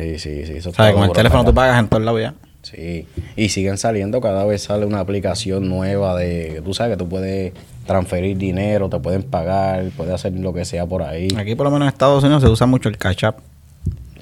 Sí, 0.00 0.19
sí, 0.19 0.47
sí. 0.47 0.52
Eso 0.54 0.71
está 0.71 0.85
¿Sabes? 0.85 0.95
Con 0.95 1.04
el 1.04 1.12
teléfono 1.12 1.45
tú 1.45 1.54
pagas 1.54 1.78
en 1.78 1.88
todos 1.88 2.02
lados 2.02 2.21
ya. 2.21 2.35
Sí, 2.62 3.07
y 3.37 3.49
siguen 3.49 3.78
saliendo, 3.78 4.21
cada 4.21 4.45
vez 4.45 4.62
sale 4.64 4.85
una 4.85 5.00
aplicación 5.00 5.69
nueva 5.69 6.14
de, 6.16 6.61
tú 6.62 6.75
sabes 6.75 6.92
que 6.97 7.02
tú 7.02 7.09
puedes 7.09 7.54
transferir 7.87 8.37
dinero, 8.37 8.88
te 8.90 8.99
pueden 9.00 9.23
pagar, 9.23 9.85
puedes 9.97 10.12
hacer 10.12 10.35
lo 10.35 10.52
que 10.52 10.66
sea 10.66 10.85
por 10.87 11.02
ahí. 11.02 11.28
Aquí 11.38 11.54
por 11.54 11.64
lo 11.64 11.71
menos 11.71 11.87
en 11.87 11.92
Estados 11.92 12.23
Unidos 12.23 12.42
se 12.42 12.49
usa 12.50 12.66
mucho 12.66 12.88
el 12.90 12.99
cash 12.99 13.25
app. 13.25 13.38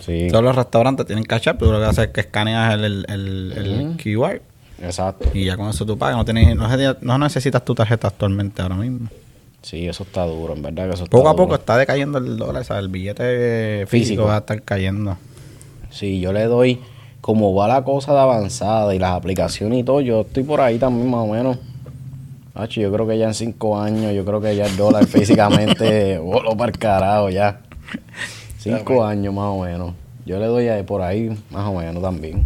Sí, 0.01 0.29
Todos 0.31 0.45
los 0.45 0.55
restaurantes 0.55 1.05
tienen 1.07 1.25
cash 1.25 1.49
app. 1.49 1.59
Tú 1.59 1.67
lo 1.73 1.81
que 1.81 1.85
haces 1.87 2.07
es 2.07 2.11
que 2.13 2.21
escaneas 2.21 2.75
el, 2.75 2.85
el, 2.85 3.05
el- 3.09 3.53
el 3.57 3.97
QR 3.97 4.41
exacto. 4.83 5.29
y 5.35 5.45
ya 5.45 5.57
con 5.57 5.69
eso 5.69 5.85
tú 5.85 5.99
pagas. 5.99 6.17
No, 6.17 6.25
tienes, 6.25 6.57
no, 7.03 7.19
necesitas 7.19 7.65
tu 7.65 7.75
tarjeta 7.75 8.07
actualmente 8.09 8.63
ahora 8.63 8.77
mismo. 8.77 9.09
Sí, 9.63 9.89
eso 9.89 10.05
está 10.05 10.25
duro, 10.25 10.55
en 10.55 10.63
verdad 10.63 10.87
que 10.89 10.95
eso 10.95 11.05
está 11.05 11.11
Poco 11.17 11.29
a 11.29 11.33
duro. 11.33 11.45
poco 11.45 11.55
está 11.57 11.77
decayendo 11.77 12.19
el 12.19 12.37
dólar, 12.37 12.63
o 12.63 12.65
sea, 12.65 12.79
el 12.79 12.89
billete 12.89 13.85
físico, 13.89 13.91
Físico. 13.91 14.25
va 14.27 14.37
a 14.37 14.39
estar 14.39 14.63
cayendo. 14.63 15.19
Sí, 15.91 16.21
yo 16.21 16.33
le 16.33 16.45
doy, 16.45 16.81
como 17.21 17.55
va 17.55 17.69
la 17.69 17.85
cosa 17.85 18.13
de 18.13 18.21
avanzada 18.21 18.95
y 18.95 18.99
las 18.99 19.13
aplicaciones 19.13 19.81
y 19.81 19.83
todo, 19.83 20.01
yo 20.01 20.23
estoy 20.23 20.43
por 20.43 20.61
ahí 20.61 20.79
también 20.79 21.11
más 21.11 21.21
o 21.21 21.33
menos. 21.33 21.59
Hacho, 22.55 22.81
yo 22.81 22.93
creo 22.93 23.07
que 23.07 23.17
ya 23.17 23.27
en 23.27 23.35
cinco 23.35 23.79
años, 23.81 24.13
yo 24.15 24.25
creo 24.25 24.41
que 24.41 24.57
ya 24.57 24.67
el 24.67 24.77
dólar 24.77 25.07
físicamente 25.09 26.19
voló 26.19 26.57
para 26.57 26.73
el 26.73 26.79
carajo 26.79 27.31
ya. 27.31 27.61
Cinco 28.59 29.05
años 29.05 29.33
más 29.33 29.47
o 29.47 29.63
menos. 29.63 29.95
Yo 30.27 30.39
le 30.39 30.47
doy 30.47 30.69
ahí 30.69 30.83
por 30.83 31.01
ahí 31.01 31.31
más 31.51 31.67
o 31.69 31.75
menos 31.75 32.03
también. 32.03 32.45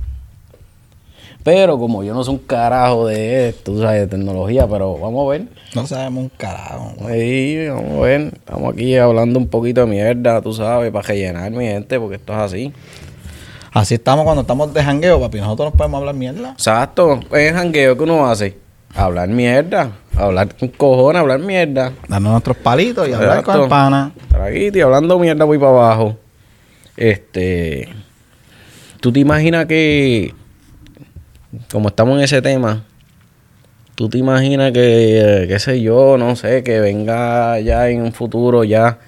Pero 1.43 1.77
como 1.79 2.05
yo 2.05 2.15
no 2.15 2.23
soy 2.23 2.35
un 2.35 2.41
carajo 2.41 3.07
de 3.07 3.49
esto, 3.49 3.81
sabes, 3.81 4.03
de 4.03 4.07
tecnología, 4.07 4.69
pero 4.69 4.97
vamos 4.97 5.27
a 5.27 5.31
ver. 5.31 5.49
No 5.75 5.87
sabemos 5.87 6.25
un 6.25 6.29
carajo. 6.29 6.95
Ahí, 7.05 7.67
vamos 7.67 7.99
a 7.99 8.01
ver. 8.03 8.21
Estamos 8.35 8.73
aquí 8.73 8.97
hablando 8.97 9.41
un 9.41 9.49
poquito 9.49 9.81
de 9.81 9.87
mierda, 9.89 10.41
tú 10.41 10.53
sabes, 10.53 10.93
para 10.93 11.09
rellenar 11.09 11.51
mi 11.51 11.65
gente, 11.65 11.99
porque 11.99 12.17
esto 12.17 12.33
es 12.33 12.39
así. 12.39 12.73
Así 13.73 13.95
estamos 13.95 14.25
cuando 14.25 14.43
estamos 14.43 14.73
de 14.75 14.85
jangueo, 14.85 15.21
papi. 15.21 15.39
Nosotros 15.39 15.71
nos 15.71 15.79
podemos 15.79 15.99
hablar 15.99 16.15
mierda. 16.15 16.51
Exacto. 16.51 17.21
Es 17.33 17.51
el 17.51 17.55
jangueo 17.55 17.97
que 17.97 18.05
uno 18.05 18.27
hace. 18.27 18.59
Hablar 18.95 19.29
mierda. 19.29 19.93
Hablar 20.17 20.55
con 20.55 20.69
cojones, 20.69 21.21
hablar 21.21 21.41
mierda. 21.41 21.93
Darnos 22.07 22.33
nuestros 22.33 22.59
palitos 22.59 23.09
y 23.09 23.13
hablar 23.13 23.43
con 23.43 23.63
el 23.63 23.69
pana. 23.69 24.13
Traguito 24.29 24.77
y 24.77 24.83
hablando 24.83 25.19
mierda 25.19 25.45
voy 25.47 25.59
para 25.59 25.71
abajo. 25.71 26.19
Este. 26.97 27.89
¿Tú 29.01 29.11
te 29.11 29.21
imaginas 29.21 29.65
que. 29.65 30.35
Como 31.71 31.89
estamos 31.89 32.19
en 32.19 32.25
ese 32.25 32.43
tema. 32.43 32.85
¿Tú 33.95 34.09
te 34.09 34.19
imaginas 34.19 34.73
que, 34.73 35.45
qué 35.49 35.59
sé 35.59 35.81
yo, 35.81 36.17
no 36.19 36.35
sé, 36.35 36.63
que 36.63 36.81
venga 36.81 37.61
ya 37.61 37.89
en 37.89 38.03
un 38.03 38.13
futuro 38.13 38.65
ya, 38.65 38.99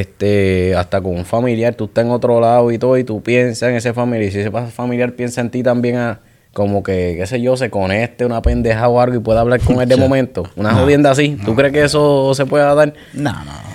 este, 0.00 0.74
hasta 0.76 1.00
con 1.00 1.16
un 1.16 1.24
familiar, 1.24 1.74
tú 1.74 1.84
estás 1.84 2.04
en 2.04 2.10
otro 2.10 2.40
lado 2.40 2.70
y 2.72 2.78
todo, 2.78 2.96
y 2.98 3.04
tú 3.04 3.22
piensas 3.22 3.68
en 3.70 3.76
ese 3.76 3.92
familiar, 3.92 4.28
y 4.28 4.30
si 4.32 4.38
ese 4.40 4.50
familiar 4.50 5.12
piensa 5.12 5.40
en 5.40 5.50
ti 5.50 5.62
también, 5.62 5.96
a, 5.96 6.20
como 6.52 6.82
que, 6.82 7.14
qué 7.18 7.26
sé 7.26 7.40
yo, 7.40 7.56
se 7.56 7.68
conecte 7.70 8.24
una 8.24 8.40
pendeja 8.42 8.88
o 8.88 9.00
algo 9.00 9.16
y 9.16 9.20
pueda 9.20 9.40
hablar 9.40 9.60
con 9.60 9.80
él 9.80 9.88
de 9.88 9.96
momento, 9.96 10.44
una 10.56 10.74
jodienda 10.74 11.10
así, 11.10 11.36
¿tú 11.44 11.54
crees 11.54 11.72
que 11.72 11.82
eso 11.84 12.32
se 12.34 12.46
pueda 12.46 12.74
dar? 12.74 12.94
No, 13.12 13.32
no. 13.32 13.74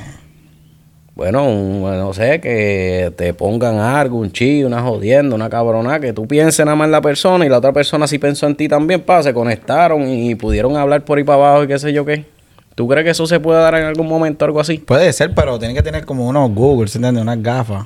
Bueno, 1.15 1.43
un- 1.49 1.81
no 1.81 2.13
sé, 2.13 2.39
que 2.39 3.11
te 3.17 3.33
pongan 3.33 3.77
algo, 3.77 4.17
un 4.19 4.31
chi, 4.31 4.63
una 4.63 4.81
jodienda, 4.81 5.35
una 5.35 5.49
cabrona, 5.49 5.99
que 5.99 6.13
tú 6.13 6.25
pienses 6.25 6.65
nada 6.65 6.77
más 6.77 6.85
en 6.85 6.93
la 6.93 7.01
persona 7.01 7.45
y 7.45 7.49
la 7.49 7.57
otra 7.57 7.73
persona 7.73 8.07
sí 8.07 8.17
pensó 8.19 8.47
en 8.47 8.55
ti 8.55 8.69
también, 8.69 9.01
pa, 9.01 9.21
se 9.21 9.33
conectaron 9.33 10.07
y 10.07 10.35
pudieron 10.35 10.77
hablar 10.77 11.03
por 11.03 11.17
ahí 11.17 11.25
para 11.25 11.39
abajo 11.49 11.63
y 11.65 11.67
qué 11.67 11.77
sé 11.77 11.91
yo 11.91 12.05
qué. 12.05 12.23
¿Tú 12.79 12.87
crees 12.87 13.03
que 13.03 13.09
eso 13.09 13.27
se 13.27 13.41
puede 13.41 13.59
dar 13.59 13.75
en 13.75 13.83
algún 13.83 14.07
momento, 14.07 14.45
algo 14.45 14.61
así? 14.61 14.77
Puede 14.77 15.11
ser, 15.11 15.33
pero 15.35 15.59
tiene 15.59 15.73
que 15.73 15.83
tener 15.83 16.05
como 16.05 16.25
unos 16.25 16.49
Google, 16.51 16.87
¿se 16.87 16.97
entiende? 16.97 17.19
Unas 17.19 17.43
gafas. 17.43 17.85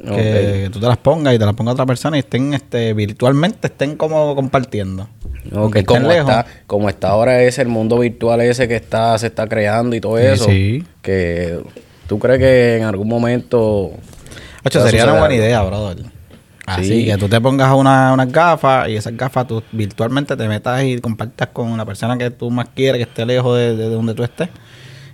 Que 0.00 0.70
tú 0.72 0.78
te 0.78 0.86
las 0.86 0.96
pongas 0.96 1.34
y 1.34 1.40
te 1.40 1.44
las 1.44 1.54
ponga 1.54 1.72
otra 1.72 1.86
persona 1.86 2.16
y 2.16 2.20
estén 2.20 2.54
este, 2.54 2.92
virtualmente, 2.92 3.66
estén 3.66 3.96
como 3.96 4.36
compartiendo. 4.36 5.08
Ok, 5.50 5.56
Aunque 5.56 5.78
estén 5.80 5.96
como 6.02 6.08
lejos. 6.08 6.30
está, 6.30 6.46
como 6.68 6.88
está 6.88 7.08
ahora 7.08 7.42
ese, 7.42 7.62
el 7.62 7.68
mundo 7.68 7.98
virtual 7.98 8.40
ese 8.42 8.68
que 8.68 8.76
está, 8.76 9.18
se 9.18 9.26
está 9.26 9.48
creando 9.48 9.96
y 9.96 10.00
todo 10.00 10.18
Sí, 10.18 10.22
eso. 10.24 10.44
sí. 10.44 10.84
Que 11.02 11.58
tú 12.06 12.20
crees 12.20 12.38
que 12.38 12.76
en 12.76 12.84
algún 12.84 13.08
momento 13.08 13.90
Ocho, 14.64 14.84
sería 14.84 15.02
una 15.02 15.18
buena 15.18 15.34
idea, 15.34 15.62
brother. 15.64 15.96
Así 16.66 16.84
Sí. 17.02 17.04
que 17.06 17.16
tú 17.16 17.28
te 17.28 17.40
pongas 17.40 17.72
una- 17.74 18.12
unas 18.12 18.30
gafas 18.32 18.88
y 18.88 18.96
esas 18.96 19.16
gafas 19.16 19.46
tú 19.46 19.62
virtualmente 19.72 20.36
te 20.36 20.48
metas 20.48 20.82
y 20.82 20.98
compartas 21.00 21.48
con 21.52 21.76
la 21.76 21.84
persona 21.84 22.18
que 22.18 22.30
tú 22.30 22.50
más 22.50 22.66
quieres, 22.74 22.98
que 22.98 23.08
esté 23.08 23.24
lejos 23.24 23.56
de, 23.56 23.76
de 23.76 23.88
donde 23.88 24.14
tú 24.14 24.24
estés. 24.24 24.48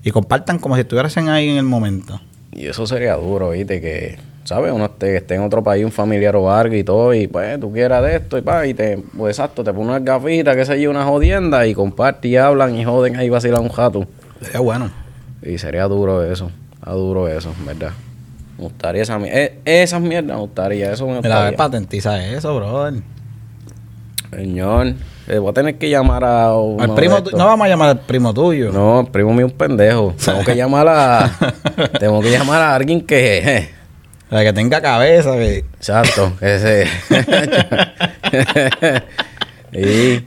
Y 0.03 0.11
compartan 0.11 0.59
como 0.59 0.75
si 0.77 0.81
estuviesen 0.81 1.29
ahí 1.29 1.49
en 1.51 1.59
el 1.59 1.65
momento. 1.65 2.21
Y 2.53 2.67
eso 2.67 2.87
sería 2.87 3.15
duro, 3.17 3.51
¿viste? 3.51 3.81
Que, 3.81 4.19
¿sabes? 4.45 4.73
Uno 4.73 4.87
esté, 4.87 5.17
esté 5.17 5.35
en 5.37 5.43
otro 5.43 5.63
país, 5.63 5.85
un 5.85 5.93
familiar 5.93 6.35
o 6.37 6.51
algo 6.53 6.75
y 6.75 6.83
todo, 6.85 7.15
y 7.15 7.27
pues 7.29 7.61
tú 7.61 7.71
quieras 7.73 8.03
de 8.03 8.17
esto 8.17 8.37
y 8.39 8.41
pa, 8.43 8.67
y 8.67 8.75
te, 8.75 8.99
pues 9.17 9.39
exacto, 9.39 9.63
te 9.63 9.73
pones 9.73 9.89
unas 9.91 10.05
gafitas, 10.05 10.57
que 10.57 10.65
sé 10.65 10.81
yo, 10.81 10.91
una 10.91 11.05
jodienda, 11.05 11.67
y 11.67 11.75
comparten 11.75 12.31
y 12.31 12.37
hablan 12.37 12.75
y 12.77 12.85
joden 12.85 13.17
ahí 13.17 13.29
vacilan 13.31 13.63
un 13.63 13.69
jato. 13.69 14.07
Sería 14.41 14.61
bueno. 14.61 14.91
Y 15.43 15.59
sería 15.59 15.85
duro 15.85 16.25
eso, 16.25 16.51
está 16.75 16.93
duro 16.93 17.29
eso, 17.29 17.55
¿verdad? 17.67 17.93
Me 18.63 18.69
gustaría 18.69 19.03
esa 19.03 19.19
mierda, 19.19 19.51
esas 19.65 20.01
mierdas 20.01 20.37
me 20.37 20.41
gustaría, 20.43 20.93
eso 20.93 21.05
me 21.05 21.15
Mira, 21.17 21.31
gustaría. 21.31 21.57
patentiza 21.57 22.25
eso, 22.25 22.55
brother. 22.55 23.03
Señor, 24.31 24.95
eh, 25.27 25.39
voy 25.39 25.51
a 25.51 25.53
tener 25.53 25.79
que 25.79 25.91
llamar 25.91 26.23
a 26.23 26.51
Al 26.53 26.95
primo, 26.95 27.19
no 27.37 27.45
vamos 27.45 27.67
a 27.67 27.69
llamar 27.69 27.89
al 27.89 28.01
primo 28.03 28.33
tuyo. 28.33 28.71
No, 28.71 29.01
el 29.01 29.09
primo 29.09 29.35
mío 29.35 29.47
es 29.47 29.53
un 29.53 29.59
pendejo. 29.59 30.15
Tengo 30.25 30.45
que 30.45 30.55
llamar 30.55 30.87
a, 30.89 31.31
tengo 31.99 32.21
que 32.23 32.31
llamar 32.31 32.63
a 32.63 32.77
alguien 32.77 33.01
que, 33.05 33.69
La 34.31 34.45
que 34.45 34.53
tenga 34.53 34.81
cabeza, 34.81 35.33
que... 35.33 35.65
Exacto, 35.79 36.33
ese. 36.41 36.87
y, 39.73 40.25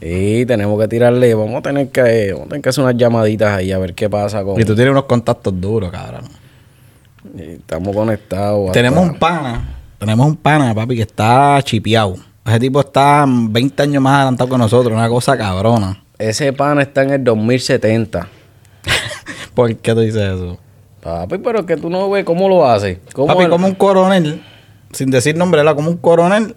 y 0.00 0.46
tenemos 0.46 0.80
que 0.80 0.88
tirarle, 0.88 1.32
vamos 1.34 1.60
a 1.60 1.62
tener 1.62 1.90
que, 1.90 2.32
vamos 2.32 2.46
a 2.46 2.48
tener 2.48 2.62
que 2.62 2.68
hacer 2.70 2.82
unas 2.82 2.96
llamaditas 2.96 3.56
ahí 3.56 3.70
a 3.70 3.78
ver 3.78 3.94
qué 3.94 4.10
pasa 4.10 4.42
con. 4.42 4.60
Y 4.60 4.64
tú 4.64 4.74
tienes 4.74 4.90
unos 4.90 5.04
contactos 5.04 5.58
duros, 5.60 5.92
cabrón. 5.92 6.24
Estamos 7.38 7.94
conectados. 7.94 8.60
hasta- 8.68 8.72
Tenemos 8.72 9.04
un 9.04 9.14
pana. 9.18 9.68
Tenemos 9.98 10.26
un 10.26 10.36
pana, 10.36 10.74
papi, 10.74 10.96
que 10.96 11.02
está 11.02 11.60
chipeado. 11.62 12.16
Ese 12.46 12.60
tipo 12.60 12.80
está 12.80 13.24
20 13.28 13.82
años 13.82 14.02
más 14.02 14.16
adelantado 14.16 14.50
que 14.50 14.58
nosotros. 14.58 14.92
Una 14.92 15.08
cosa 15.08 15.36
cabrona. 15.36 16.02
Ese 16.18 16.52
pan 16.52 16.78
está 16.80 17.02
en 17.02 17.10
el 17.10 17.24
2070. 17.24 18.28
¿Por 19.54 19.74
qué 19.76 19.94
tú 19.94 20.00
dices 20.00 20.22
eso? 20.22 20.58
Papi, 21.02 21.38
pero 21.38 21.60
es 21.60 21.66
que 21.66 21.76
tú 21.76 21.88
no 21.90 22.10
ves 22.10 22.24
cómo 22.24 22.48
lo 22.48 22.68
hace. 22.68 23.00
¿Cómo 23.12 23.28
Papi, 23.28 23.48
como 23.48 23.66
un 23.66 23.74
coronel, 23.74 24.42
sin 24.92 25.10
decir 25.10 25.36
nombre, 25.36 25.60
era 25.60 25.74
como 25.74 25.90
un 25.90 25.96
coronel, 25.96 26.54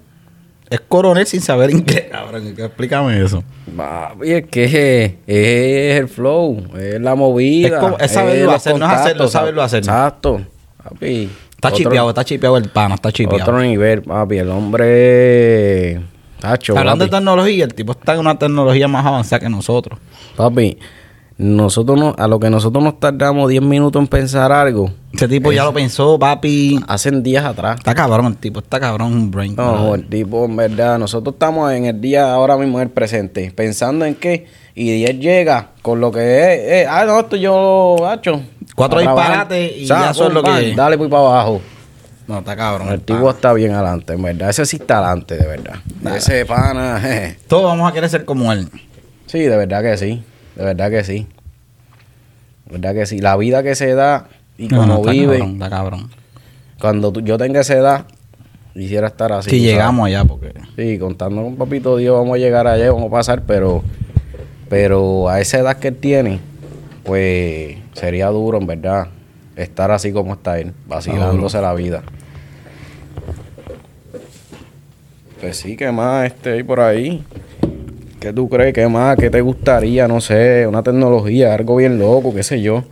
es 0.69 0.79
coronel 0.81 1.25
sin 1.25 1.41
saber 1.41 1.71
inglés, 1.71 2.05
cabrón. 2.12 2.48
Explícame 2.57 3.24
eso. 3.24 3.43
Papi, 3.75 4.31
es 4.31 4.48
que 4.48 5.19
es, 5.27 6.00
el 6.00 6.07
flow, 6.07 6.63
es 6.77 7.00
la 7.00 7.15
movida. 7.15 7.67
Es 7.67 7.74
como- 7.75 7.98
es 7.98 8.12
saberlo 8.12 8.51
hacer, 8.51 8.77
no 8.77 8.86
es 8.86 8.91
hacerlo, 8.91 9.27
saberlo 9.27 9.62
hacer. 9.63 9.79
Exacto. 9.79 10.41
Papi. 10.83 11.29
Está 11.51 11.67
otro- 11.69 11.77
chipeado, 11.77 12.09
está 12.09 12.24
chipeado 12.24 12.57
el 12.57 12.69
pana, 12.69 12.95
está 12.95 13.12
chipeado. 13.12 13.43
Otro 13.43 13.59
nivel, 13.62 14.01
papi. 14.01 14.38
El 14.38 14.50
hombre. 14.50 16.01
Tacho, 16.39 16.77
Hablando 16.77 17.03
de 17.03 17.12
tecnología, 17.12 17.65
el 17.65 17.74
tipo 17.74 17.91
está 17.91 18.13
en 18.13 18.19
una 18.21 18.39
tecnología 18.39 18.88
más 18.88 19.05
avanzada 19.05 19.41
que 19.41 19.50
nosotros. 19.50 20.00
Papi, 20.38 20.77
nosotros 21.39 21.98
no, 21.98 22.13
a 22.17 22.27
lo 22.27 22.38
que 22.38 22.50
nosotros 22.50 22.84
nos 22.84 23.00
tardamos 23.00 23.50
10 23.50 23.62
minutos 23.62 24.01
en 24.01 24.08
pensar 24.10 24.51
algo, 24.51 24.91
Ese 25.13 25.25
tipo 25.29 25.53
ya 25.53 25.63
lo 25.63 25.74
pensó, 25.74 26.19
papi. 26.19 26.81
hacen 26.86 27.24
días 27.24 27.46
atrás. 27.46 27.77
Está 27.77 27.96
cabrón 27.96 28.25
el 28.25 28.36
tipo, 28.36 28.60
está 28.60 28.77
cabrón 28.77 29.13
un 29.13 29.31
brain. 29.31 29.55
No, 29.55 29.72
brother. 29.72 30.00
el 30.01 30.10
tipo, 30.10 30.43
en 30.43 30.58
verdad, 30.58 31.00
nosotros 31.00 31.36
estamos 31.36 31.72
en 31.72 31.86
el 31.86 32.01
día 32.01 32.34
ahora 32.34 32.58
mismo, 32.58 32.79
en 32.79 32.88
el 32.88 32.89
presente, 32.89 33.53
pensando 33.55 34.03
en 34.03 34.15
qué, 34.15 34.48
y 34.75 35.05
él 35.05 35.22
llega 35.22 35.69
con 35.81 36.01
lo 36.01 36.12
que 36.12 36.19
es, 36.19 36.60
eh, 36.60 36.88
ah, 36.89 37.05
no, 37.05 37.22
esto 37.22 37.38
yo, 37.38 38.05
hacho. 38.05 38.41
Cuatro 38.75 39.00
disparates 39.00 39.77
y 39.77 39.86
ya 39.86 40.12
eso 40.12 40.24
es 40.24 40.27
pum, 40.27 40.34
lo 40.34 40.43
que 40.43 40.51
pam, 40.51 40.60
es. 40.62 40.75
Dale, 40.75 40.98
pues 40.98 41.10
para 41.10 41.24
abajo. 41.24 41.62
No, 42.27 42.39
está 42.39 42.58
cabrón. 42.58 42.89
El 42.89 43.00
tipo 43.00 43.29
está 43.29 43.53
bien 43.53 43.72
adelante, 43.72 44.12
en 44.12 44.22
verdad. 44.22 44.50
Ese 44.50 44.65
sí 44.65 44.75
está 44.75 44.98
adelante, 44.98 45.38
de 45.38 45.48
verdad. 45.48 45.75
Ese 46.15 46.46
pana. 46.46 47.01
Todos 47.48 47.63
vamos 47.63 47.89
a 47.89 47.93
querer 47.93 48.10
ser 48.10 48.25
como 48.25 48.51
él. 48.51 48.67
Sí, 49.25 49.39
de 49.39 49.55
verdad 49.55 49.81
que 49.81 49.96
sí. 49.96 50.22
De 50.59 50.65
verdad 50.65 50.89
que 50.91 51.03
sí. 51.05 51.25
De 52.65 52.73
verdad 52.77 52.93
que 52.93 53.05
sí. 53.05 53.19
La 53.19 53.37
vida 53.37 53.63
que 53.63 53.75
se 53.75 53.93
da 53.95 54.27
y 54.57 54.67
No, 54.67 54.81
como 54.81 54.95
no, 55.05 55.09
vive, 55.09 55.37
cabrón, 55.39 55.53
está 55.53 55.69
cabrón. 55.69 56.09
cuando 56.81 57.11
tú- 57.13 57.21
yo 57.21 57.37
tenga 57.37 57.61
esa 57.61 57.75
edad, 57.75 58.05
quisiera 58.73 59.07
estar 59.07 59.31
así. 59.31 59.49
si 59.51 59.57
tú 59.59 59.63
llegamos 59.63 60.05
allá, 60.07 60.25
porque. 60.25 60.51
Sí, 60.75 60.99
contando 60.99 61.43
con 61.43 61.55
papito 61.55 61.95
Dios, 61.95 62.13
vamos 62.17 62.35
a 62.35 62.39
llegar 62.39 62.67
allá, 62.67 62.91
vamos 62.91 63.07
a 63.07 63.11
pasar, 63.11 63.43
pero, 63.43 63.83
pero 64.67 65.29
a 65.29 65.39
esa 65.39 65.59
edad 65.59 65.77
que 65.77 65.87
él 65.87 65.95
tiene, 65.95 66.41
pues 67.05 67.77
sería 67.93 68.27
duro, 68.27 68.57
en 68.57 68.67
verdad, 68.67 69.07
estar 69.55 69.91
así 69.91 70.11
como 70.11 70.33
está 70.33 70.59
él, 70.59 70.73
vacilándose 70.87 71.61
la 71.61 71.73
vida. 71.73 72.03
Pues 75.39 75.55
sí, 75.55 75.77
¿qué 75.77 75.89
más 75.91 76.25
este 76.25 76.65
por 76.65 76.81
ahí? 76.81 77.23
¿Qué 78.19 78.33
tú 78.33 78.49
crees? 78.49 78.73
¿Qué 78.73 78.88
más? 78.88 79.15
¿Qué 79.15 79.29
te 79.29 79.39
gustaría? 79.39 80.07
No 80.07 80.19
sé, 80.19 80.67
una 80.67 80.83
tecnología, 80.83 81.53
algo 81.53 81.77
bien 81.77 81.97
loco, 81.97 82.33
qué 82.33 82.43
sé 82.43 82.61
yo. 82.61 82.83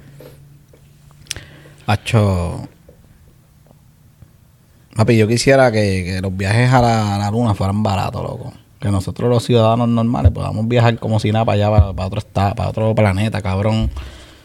Hacho. 1.86 2.68
Papi, 4.96 5.18
yo 5.18 5.28
quisiera 5.28 5.72
que, 5.72 6.04
que 6.06 6.22
los 6.22 6.36
viajes 6.36 6.72
a 6.72 6.82
la, 6.82 7.18
la 7.18 7.30
luna 7.30 7.54
fueran 7.54 7.84
baratos, 7.84 8.24
loco. 8.24 8.54
Que 8.80 8.90
nosotros 8.90 9.30
los 9.30 9.44
ciudadanos 9.44 9.90
normales 9.90 10.32
podamos 10.32 10.68
viajar 10.68 10.98
como 10.98 11.20
si 11.20 11.32
nada 11.32 11.44
para 11.44 11.56
allá, 11.56 11.70
para, 11.70 11.94
para 11.94 12.08
otro 12.08 12.20
estado, 12.20 12.56
para 12.56 12.70
otro 12.70 12.96
planeta, 12.96 13.42
cabrón. 13.42 13.90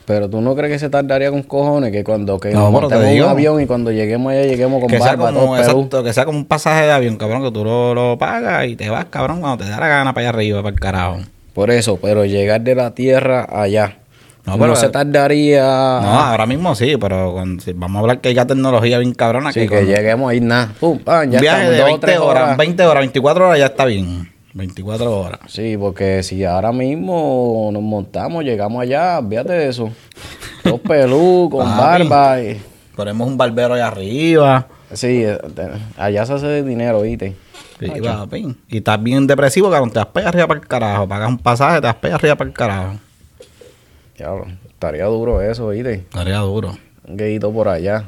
Pero 0.04 0.28
tú 0.28 0.40
no 0.40 0.54
crees 0.56 0.72
que 0.72 0.78
se 0.78 0.90
tardaría 0.90 1.30
con 1.30 1.42
cojones 1.42 1.92
que 1.92 2.02
cuando 2.02 2.38
que 2.40 2.50
No, 2.50 2.70
nos 2.70 2.88
te 2.88 3.00
digo. 3.04 3.26
un 3.26 3.30
avión 3.30 3.60
y 3.60 3.66
cuando 3.66 3.92
lleguemos 3.92 4.32
allá 4.32 4.42
lleguemos 4.42 4.80
con 4.80 4.88
que 4.90 4.98
sea 5.00 5.16
como 5.16 5.56
exacto, 5.56 6.02
que 6.02 6.12
sea 6.12 6.24
como 6.24 6.38
un 6.38 6.44
pasaje 6.44 6.86
de 6.86 6.92
avión, 6.92 7.16
cabrón, 7.16 7.42
que 7.44 7.52
tú 7.52 7.64
lo, 7.64 7.94
lo 7.94 8.18
pagas 8.18 8.66
y 8.66 8.74
te 8.76 8.90
vas, 8.90 9.04
cabrón, 9.06 9.40
cuando 9.40 9.64
te 9.64 9.70
da 9.70 9.78
la 9.78 9.88
gana 9.88 10.12
para 10.12 10.28
allá 10.28 10.36
arriba, 10.36 10.62
para 10.62 10.74
el 10.74 10.80
carajo. 10.80 11.18
Por 11.54 11.70
eso, 11.70 11.98
pero 12.02 12.24
llegar 12.24 12.62
de 12.62 12.74
la 12.74 12.92
tierra 12.94 13.46
allá. 13.50 13.98
No, 14.44 14.54
No, 14.56 14.58
pero- 14.58 14.74
se 14.74 14.88
tardaría. 14.88 15.62
No, 15.62 16.20
ahora 16.20 16.46
mismo 16.46 16.74
sí, 16.74 16.96
pero 17.00 17.32
cuando- 17.32 17.62
si 17.62 17.72
vamos 17.74 17.96
a 17.96 18.00
hablar 18.00 18.20
que 18.20 18.30
hay 18.30 18.34
tecnología 18.34 18.98
bien 18.98 19.14
cabrona. 19.14 19.52
Sí, 19.52 19.60
que 19.60 19.68
que 19.68 19.86
lleguemos 19.86 20.30
ahí 20.30 20.40
nada. 20.40 20.72
Pum, 20.80 20.98
ya 21.06 21.24
viaje 21.40 21.40
estamos 21.44 21.70
de 21.70 21.76
dos 21.76 21.82
o 21.82 21.86
20 21.86 22.06
tres 22.06 22.18
horas, 22.18 22.56
20 22.56 22.84
horas, 22.84 23.00
24 23.02 23.46
horas 23.46 23.58
ya 23.60 23.66
está 23.66 23.84
bien. 23.84 24.32
24 24.54 25.20
horas. 25.20 25.40
Sí, 25.48 25.76
porque 25.78 26.22
si 26.22 26.44
ahora 26.44 26.72
mismo 26.72 27.70
nos 27.72 27.82
montamos, 27.82 28.44
llegamos 28.44 28.82
allá, 28.82 29.20
fíjate 29.26 29.52
de 29.52 29.68
eso. 29.68 29.90
Dos 30.64 30.80
pelú, 30.88 31.48
con 31.50 31.64
Papi. 31.66 32.06
barba. 32.08 32.40
y- 32.42 32.60
Ponemos 32.96 33.26
un 33.26 33.36
barbero 33.38 33.74
allá 33.74 33.88
arriba. 33.88 34.66
Sí, 34.92 35.22
eh, 35.24 35.38
allá 35.96 36.26
se 36.26 36.34
hace 36.34 36.62
dinero, 36.62 37.00
¿viste? 37.00 37.34
Sí, 37.80 37.90
papi. 38.02 38.54
Y 38.68 38.76
estás 38.76 39.02
bien 39.02 39.26
depresivo, 39.26 39.70
cabrón. 39.70 39.90
Te 39.90 39.98
das 40.00 40.08
arriba 40.26 40.46
para 40.46 40.60
el 40.60 40.66
carajo. 40.68 41.08
Pagas 41.08 41.28
un 41.30 41.38
pasaje, 41.38 41.80
te 41.80 41.86
das 41.86 41.96
arriba 42.02 42.36
para 42.36 42.48
el 42.50 42.54
carajo. 42.54 42.94
Diablo, 44.16 44.46
estaría 44.68 45.06
duro 45.06 45.40
eso, 45.40 45.68
¿viste? 45.68 45.94
Estaría 45.94 46.36
duro. 46.38 46.76
Un 47.08 47.16
gueíto 47.16 47.50
por 47.50 47.68
allá. 47.68 48.04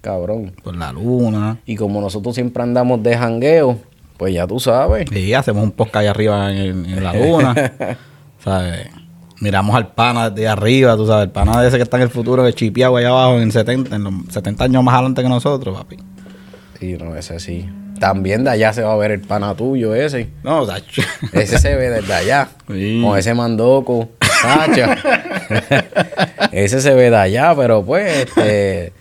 Cabrón. 0.00 0.52
Por 0.64 0.74
la 0.76 0.90
luna. 0.92 1.58
Y 1.66 1.76
como 1.76 2.00
nosotros 2.00 2.34
siempre 2.34 2.62
andamos 2.62 3.02
de 3.02 3.16
jangueo, 3.16 3.78
pues 4.18 4.34
ya 4.34 4.46
tú 4.46 4.60
sabes. 4.60 5.10
Y 5.12 5.32
hacemos 5.32 5.62
un 5.62 5.70
podcast 5.70 5.96
allá 5.96 6.10
arriba 6.10 6.52
en, 6.52 6.84
en 6.84 7.02
la 7.02 7.14
luna. 7.14 7.72
¿Sabes? 8.44 8.88
Miramos 9.40 9.76
al 9.76 9.92
pana 9.92 10.30
desde 10.30 10.48
arriba, 10.48 10.96
tú 10.96 11.06
sabes. 11.06 11.26
El 11.26 11.30
pana 11.30 11.62
de 11.62 11.68
ese 11.68 11.76
que 11.76 11.84
está 11.84 11.96
en 11.96 12.02
el 12.02 12.10
futuro, 12.10 12.44
que 12.44 12.52
chipeado 12.52 12.96
allá 12.96 13.10
abajo 13.10 13.38
en 13.38 13.52
70, 13.52 13.94
en 13.94 14.04
los 14.04 14.12
70 14.30 14.64
años 14.64 14.82
más 14.82 14.94
adelante 14.94 15.22
que 15.22 15.28
nosotros, 15.28 15.78
papi. 15.78 15.96
Sí, 16.80 16.96
no, 16.98 17.16
ese 17.16 17.38
sí. 17.38 17.68
También 18.00 18.44
de 18.44 18.50
allá 18.50 18.72
se 18.72 18.82
va 18.82 18.92
a 18.92 18.96
ver 18.96 19.12
el 19.12 19.20
pana 19.20 19.54
tuyo 19.54 19.94
ese. 19.94 20.28
No, 20.42 20.62
o 20.62 20.66
sea, 20.66 20.82
Ese 21.32 21.58
se 21.58 21.74
ve 21.76 21.90
desde 21.90 22.12
allá. 22.12 22.48
Sí. 22.68 23.00
Con 23.02 23.16
ese 23.18 23.34
mandoco. 23.34 24.10
Sacha. 24.42 24.96
ese 26.52 26.80
se 26.80 26.94
ve 26.94 27.10
de 27.10 27.16
allá, 27.16 27.54
pero 27.56 27.84
pues, 27.84 28.26
este, 28.26 28.92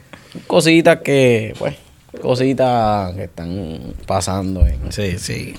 cositas 0.47 0.97
que, 0.97 1.53
pues, 1.60 1.75
cositas 2.19 3.13
que 3.15 3.23
están 3.23 3.80
pasando 4.06 4.65
en 4.65 4.91
sí, 4.91 5.17
sí. 5.17 5.56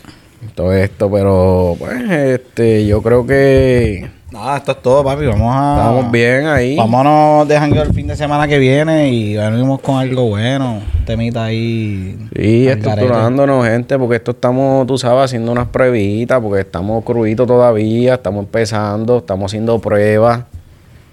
todo 0.54 0.72
esto, 0.72 1.10
pero 1.10 1.76
pues, 1.78 2.10
este, 2.10 2.86
yo 2.86 3.02
creo 3.02 3.26
que 3.26 4.18
Nada, 4.30 4.58
esto 4.58 4.72
es 4.72 4.82
todo, 4.82 5.02
papi. 5.02 5.24
Vamos 5.24 5.54
a. 5.56 5.76
estamos 5.78 6.12
bien 6.12 6.46
ahí. 6.46 6.76
Vámonos 6.76 7.48
de 7.48 7.58
jangueo 7.58 7.82
el 7.82 7.94
fin 7.94 8.06
de 8.08 8.14
semana 8.14 8.46
que 8.46 8.58
viene 8.58 9.08
y 9.08 9.34
venimos 9.34 9.80
con 9.80 9.96
algo 9.96 10.28
bueno. 10.28 10.82
Temita 11.06 11.44
ahí. 11.44 12.28
Sí, 12.36 12.68
estructurándonos, 12.68 13.66
gente, 13.66 13.98
porque 13.98 14.16
esto 14.16 14.32
estamos, 14.32 14.86
tú 14.86 14.98
sabes, 14.98 15.24
haciendo 15.24 15.50
unas 15.50 15.68
pruebitas, 15.68 16.42
porque 16.42 16.60
estamos 16.60 17.02
cruditos 17.04 17.46
todavía, 17.46 18.14
estamos 18.14 18.44
empezando, 18.44 19.18
estamos 19.18 19.50
haciendo 19.50 19.78
pruebas 19.78 20.44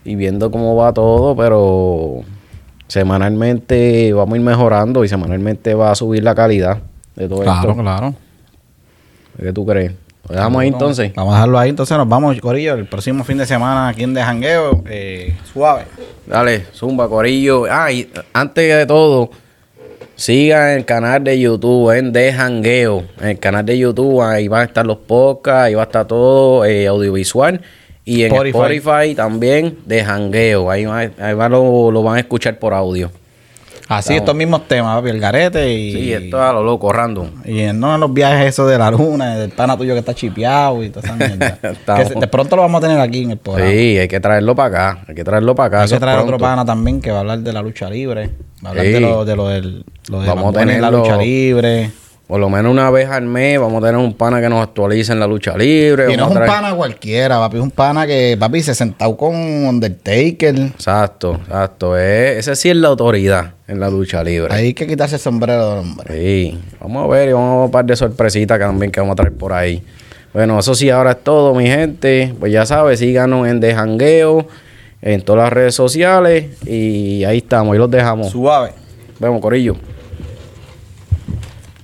y 0.03 0.15
viendo 0.15 0.51
cómo 0.51 0.75
va 0.75 0.91
todo, 0.91 1.37
pero 1.37 2.21
semanalmente 2.87 4.13
vamos 4.13 4.33
a 4.33 4.37
ir 4.37 4.43
mejorando 4.43 5.03
y 5.03 5.07
semanalmente 5.07 5.73
va 5.73 5.91
a 5.91 5.95
subir 5.95 6.23
la 6.23 6.35
calidad 6.35 6.79
de 7.15 7.27
todo 7.27 7.41
Claro, 7.41 7.71
esto. 7.71 7.81
claro. 7.81 8.13
¿Qué 9.39 9.51
tú 9.53 9.65
crees? 9.65 9.91
¿Lo 10.27 10.35
dejamos 10.35 10.61
ahí 10.61 10.67
entonces? 10.69 11.13
Vamos 11.15 11.33
a 11.33 11.37
dejarlo 11.37 11.59
ahí. 11.59 11.69
Entonces 11.69 11.95
nos 11.97 12.07
vamos, 12.09 12.39
Corillo, 12.39 12.73
el 12.73 12.85
próximo 12.87 13.23
fin 13.23 13.37
de 13.37 13.45
semana 13.45 13.89
aquí 13.89 14.03
en 14.03 14.13
De 14.13 14.23
Jangueo. 14.23 14.83
Eh, 14.89 15.35
suave. 15.53 15.83
Dale, 16.25 16.65
zumba, 16.73 17.07
corillo. 17.07 17.65
Ah, 17.69 17.91
y 17.91 18.09
antes 18.33 18.75
de 18.75 18.85
todo, 18.87 19.29
sigan 20.15 20.69
el 20.71 20.85
canal 20.85 21.23
de 21.23 21.39
YouTube 21.39 21.91
en 21.95 22.11
De 22.11 22.33
Jangueo. 22.33 23.03
En 23.21 23.27
el 23.29 23.39
canal 23.39 23.65
de 23.65 23.77
YouTube, 23.77 24.21
ahí 24.21 24.47
van 24.47 24.61
a 24.61 24.65
estar 24.65 24.85
los 24.85 24.97
podcasts, 24.97 25.65
ahí 25.67 25.75
va 25.75 25.83
a 25.83 25.85
estar 25.85 26.07
todo 26.07 26.65
eh, 26.65 26.87
audiovisual. 26.87 27.61
Y 28.05 28.23
en 28.23 28.31
Spotify. 28.31 28.57
Spotify, 28.77 29.15
también 29.15 29.79
de 29.85 30.03
Jangueo. 30.03 30.69
Ahí, 30.69 30.85
va- 30.85 30.99
ahí 30.99 31.33
va 31.33 31.49
lo, 31.49 31.89
lo 31.91 32.03
van 32.03 32.17
a 32.17 32.19
escuchar 32.19 32.57
por 32.59 32.73
audio. 32.73 33.09
Así, 33.87 34.15
estos 34.15 34.33
mismos 34.33 34.67
temas, 34.67 34.95
papi, 34.97 35.09
el 35.09 35.19
garete 35.19 35.71
y. 35.71 35.91
Sí, 35.91 36.13
esto 36.13 36.37
es 36.37 36.43
a 36.43 36.51
lo 36.53 36.63
loco, 36.63 36.91
random. 36.91 37.27
Y 37.45 37.65
no 37.73 37.93
en 37.93 38.01
los 38.01 38.11
viajes 38.11 38.47
esos 38.49 38.67
de 38.67 38.79
la 38.79 38.89
luna, 38.89 39.35
del 39.37 39.51
pana 39.51 39.77
tuyo 39.77 39.93
que 39.93 39.99
está 39.99 40.15
chipeado 40.15 40.83
y 40.83 40.89
toda 40.89 41.05
esa 41.05 41.15
mierda. 41.15 41.59
Estamos. 41.61 42.03
Que 42.07 42.13
se- 42.15 42.19
de 42.19 42.27
pronto 42.27 42.55
lo 42.55 42.63
vamos 42.63 42.79
a 42.83 42.87
tener 42.87 42.99
aquí 42.99 43.23
en 43.23 43.31
el 43.31 43.37
programa. 43.37 43.69
Sí, 43.69 43.97
hay 43.99 44.07
que 44.07 44.19
traerlo 44.19 44.55
para 44.55 44.69
acá. 44.93 45.05
Hay 45.07 45.13
que 45.13 45.23
traerlo 45.23 45.53
para 45.53 45.67
acá. 45.67 45.79
Hay 45.81 45.85
eso 45.85 45.95
que 45.97 45.99
traer 45.99 46.17
otro 46.19 46.39
pana 46.39 46.65
también 46.65 46.99
que 46.99 47.11
va 47.11 47.17
a 47.17 47.19
hablar 47.21 47.39
de 47.39 47.53
la 47.53 47.61
lucha 47.61 47.87
libre. 47.87 48.31
Va 48.65 48.69
a 48.69 48.71
hablar 48.71 48.85
Sí. 48.87 48.91
de 48.93 48.99
lo, 49.01 49.23
de 49.25 49.35
lo 49.35 49.47
del 49.49 49.85
lo 50.09 50.21
de 50.21 50.27
Vamos 50.29 50.55
a 50.55 50.61
en 50.63 50.81
la 50.81 50.89
lucha 50.89 51.17
libre. 51.17 51.91
Por 52.27 52.39
lo 52.39 52.49
menos 52.49 52.71
una 52.71 52.89
vez 52.89 53.07
al 53.07 53.25
mes 53.25 53.59
vamos 53.59 53.83
a 53.83 53.85
tener 53.87 54.01
un 54.01 54.13
pana 54.15 54.41
que 54.41 54.49
nos 54.49 54.59
actualice 54.63 55.11
en 55.11 55.19
la 55.19 55.27
lucha 55.27 55.55
libre. 55.55 56.11
Y 56.11 56.17
no 56.17 56.23
es 56.25 56.31
un 56.31 56.37
traer- 56.37 56.47
pana 56.47 56.73
cualquiera, 56.73 57.37
papi. 57.37 57.57
Es 57.57 57.63
un 57.63 57.69
pana 57.71 58.07
que, 58.07 58.35
papi, 58.39 58.63
se 58.63 58.73
sentado 58.73 59.15
con 59.15 59.35
Undertaker. 59.35 60.55
Exacto, 60.57 61.35
exacto. 61.35 61.95
Es, 61.97 62.37
ese 62.39 62.55
sí 62.55 62.69
es 62.71 62.77
la 62.77 62.87
autoridad 62.87 63.51
en 63.67 63.79
la 63.79 63.89
lucha 63.91 64.23
libre. 64.23 64.51
Hay 64.53 64.73
que 64.73 64.87
quitarse 64.87 65.15
el 65.15 65.21
sombrero 65.21 65.69
del 65.69 65.79
hombre. 65.79 66.15
Sí, 66.19 66.59
vamos 66.79 67.03
a 67.05 67.07
ver 67.07 67.29
y 67.29 67.33
vamos 67.33 67.49
a 67.51 67.55
ver 67.57 67.65
un 67.65 67.71
par 67.71 67.85
de 67.85 67.95
sorpresitas 67.95 68.57
que 68.57 68.63
también 68.65 68.91
que 68.91 68.99
vamos 68.99 69.13
a 69.13 69.17
traer 69.17 69.33
por 69.33 69.53
ahí. 69.53 69.83
Bueno, 70.33 70.57
eso 70.59 70.73
sí, 70.73 70.89
ahora 70.89 71.11
es 71.11 71.23
todo, 71.23 71.53
mi 71.53 71.67
gente. 71.67 72.33
Pues 72.39 72.51
ya 72.51 72.65
sabes, 72.65 72.99
síganos 72.99 73.47
en 73.47 73.59
De 73.59 73.73
Jangueo, 73.75 74.47
en 75.01 75.21
todas 75.21 75.43
las 75.43 75.53
redes 75.53 75.75
sociales 75.75 76.45
y 76.65 77.23
ahí 77.23 77.37
estamos, 77.37 77.73
ahí 77.73 77.77
los 77.79 77.91
dejamos. 77.91 78.31
Suave. 78.31 78.71
Vemos, 79.19 79.39
Corillo. 79.41 79.75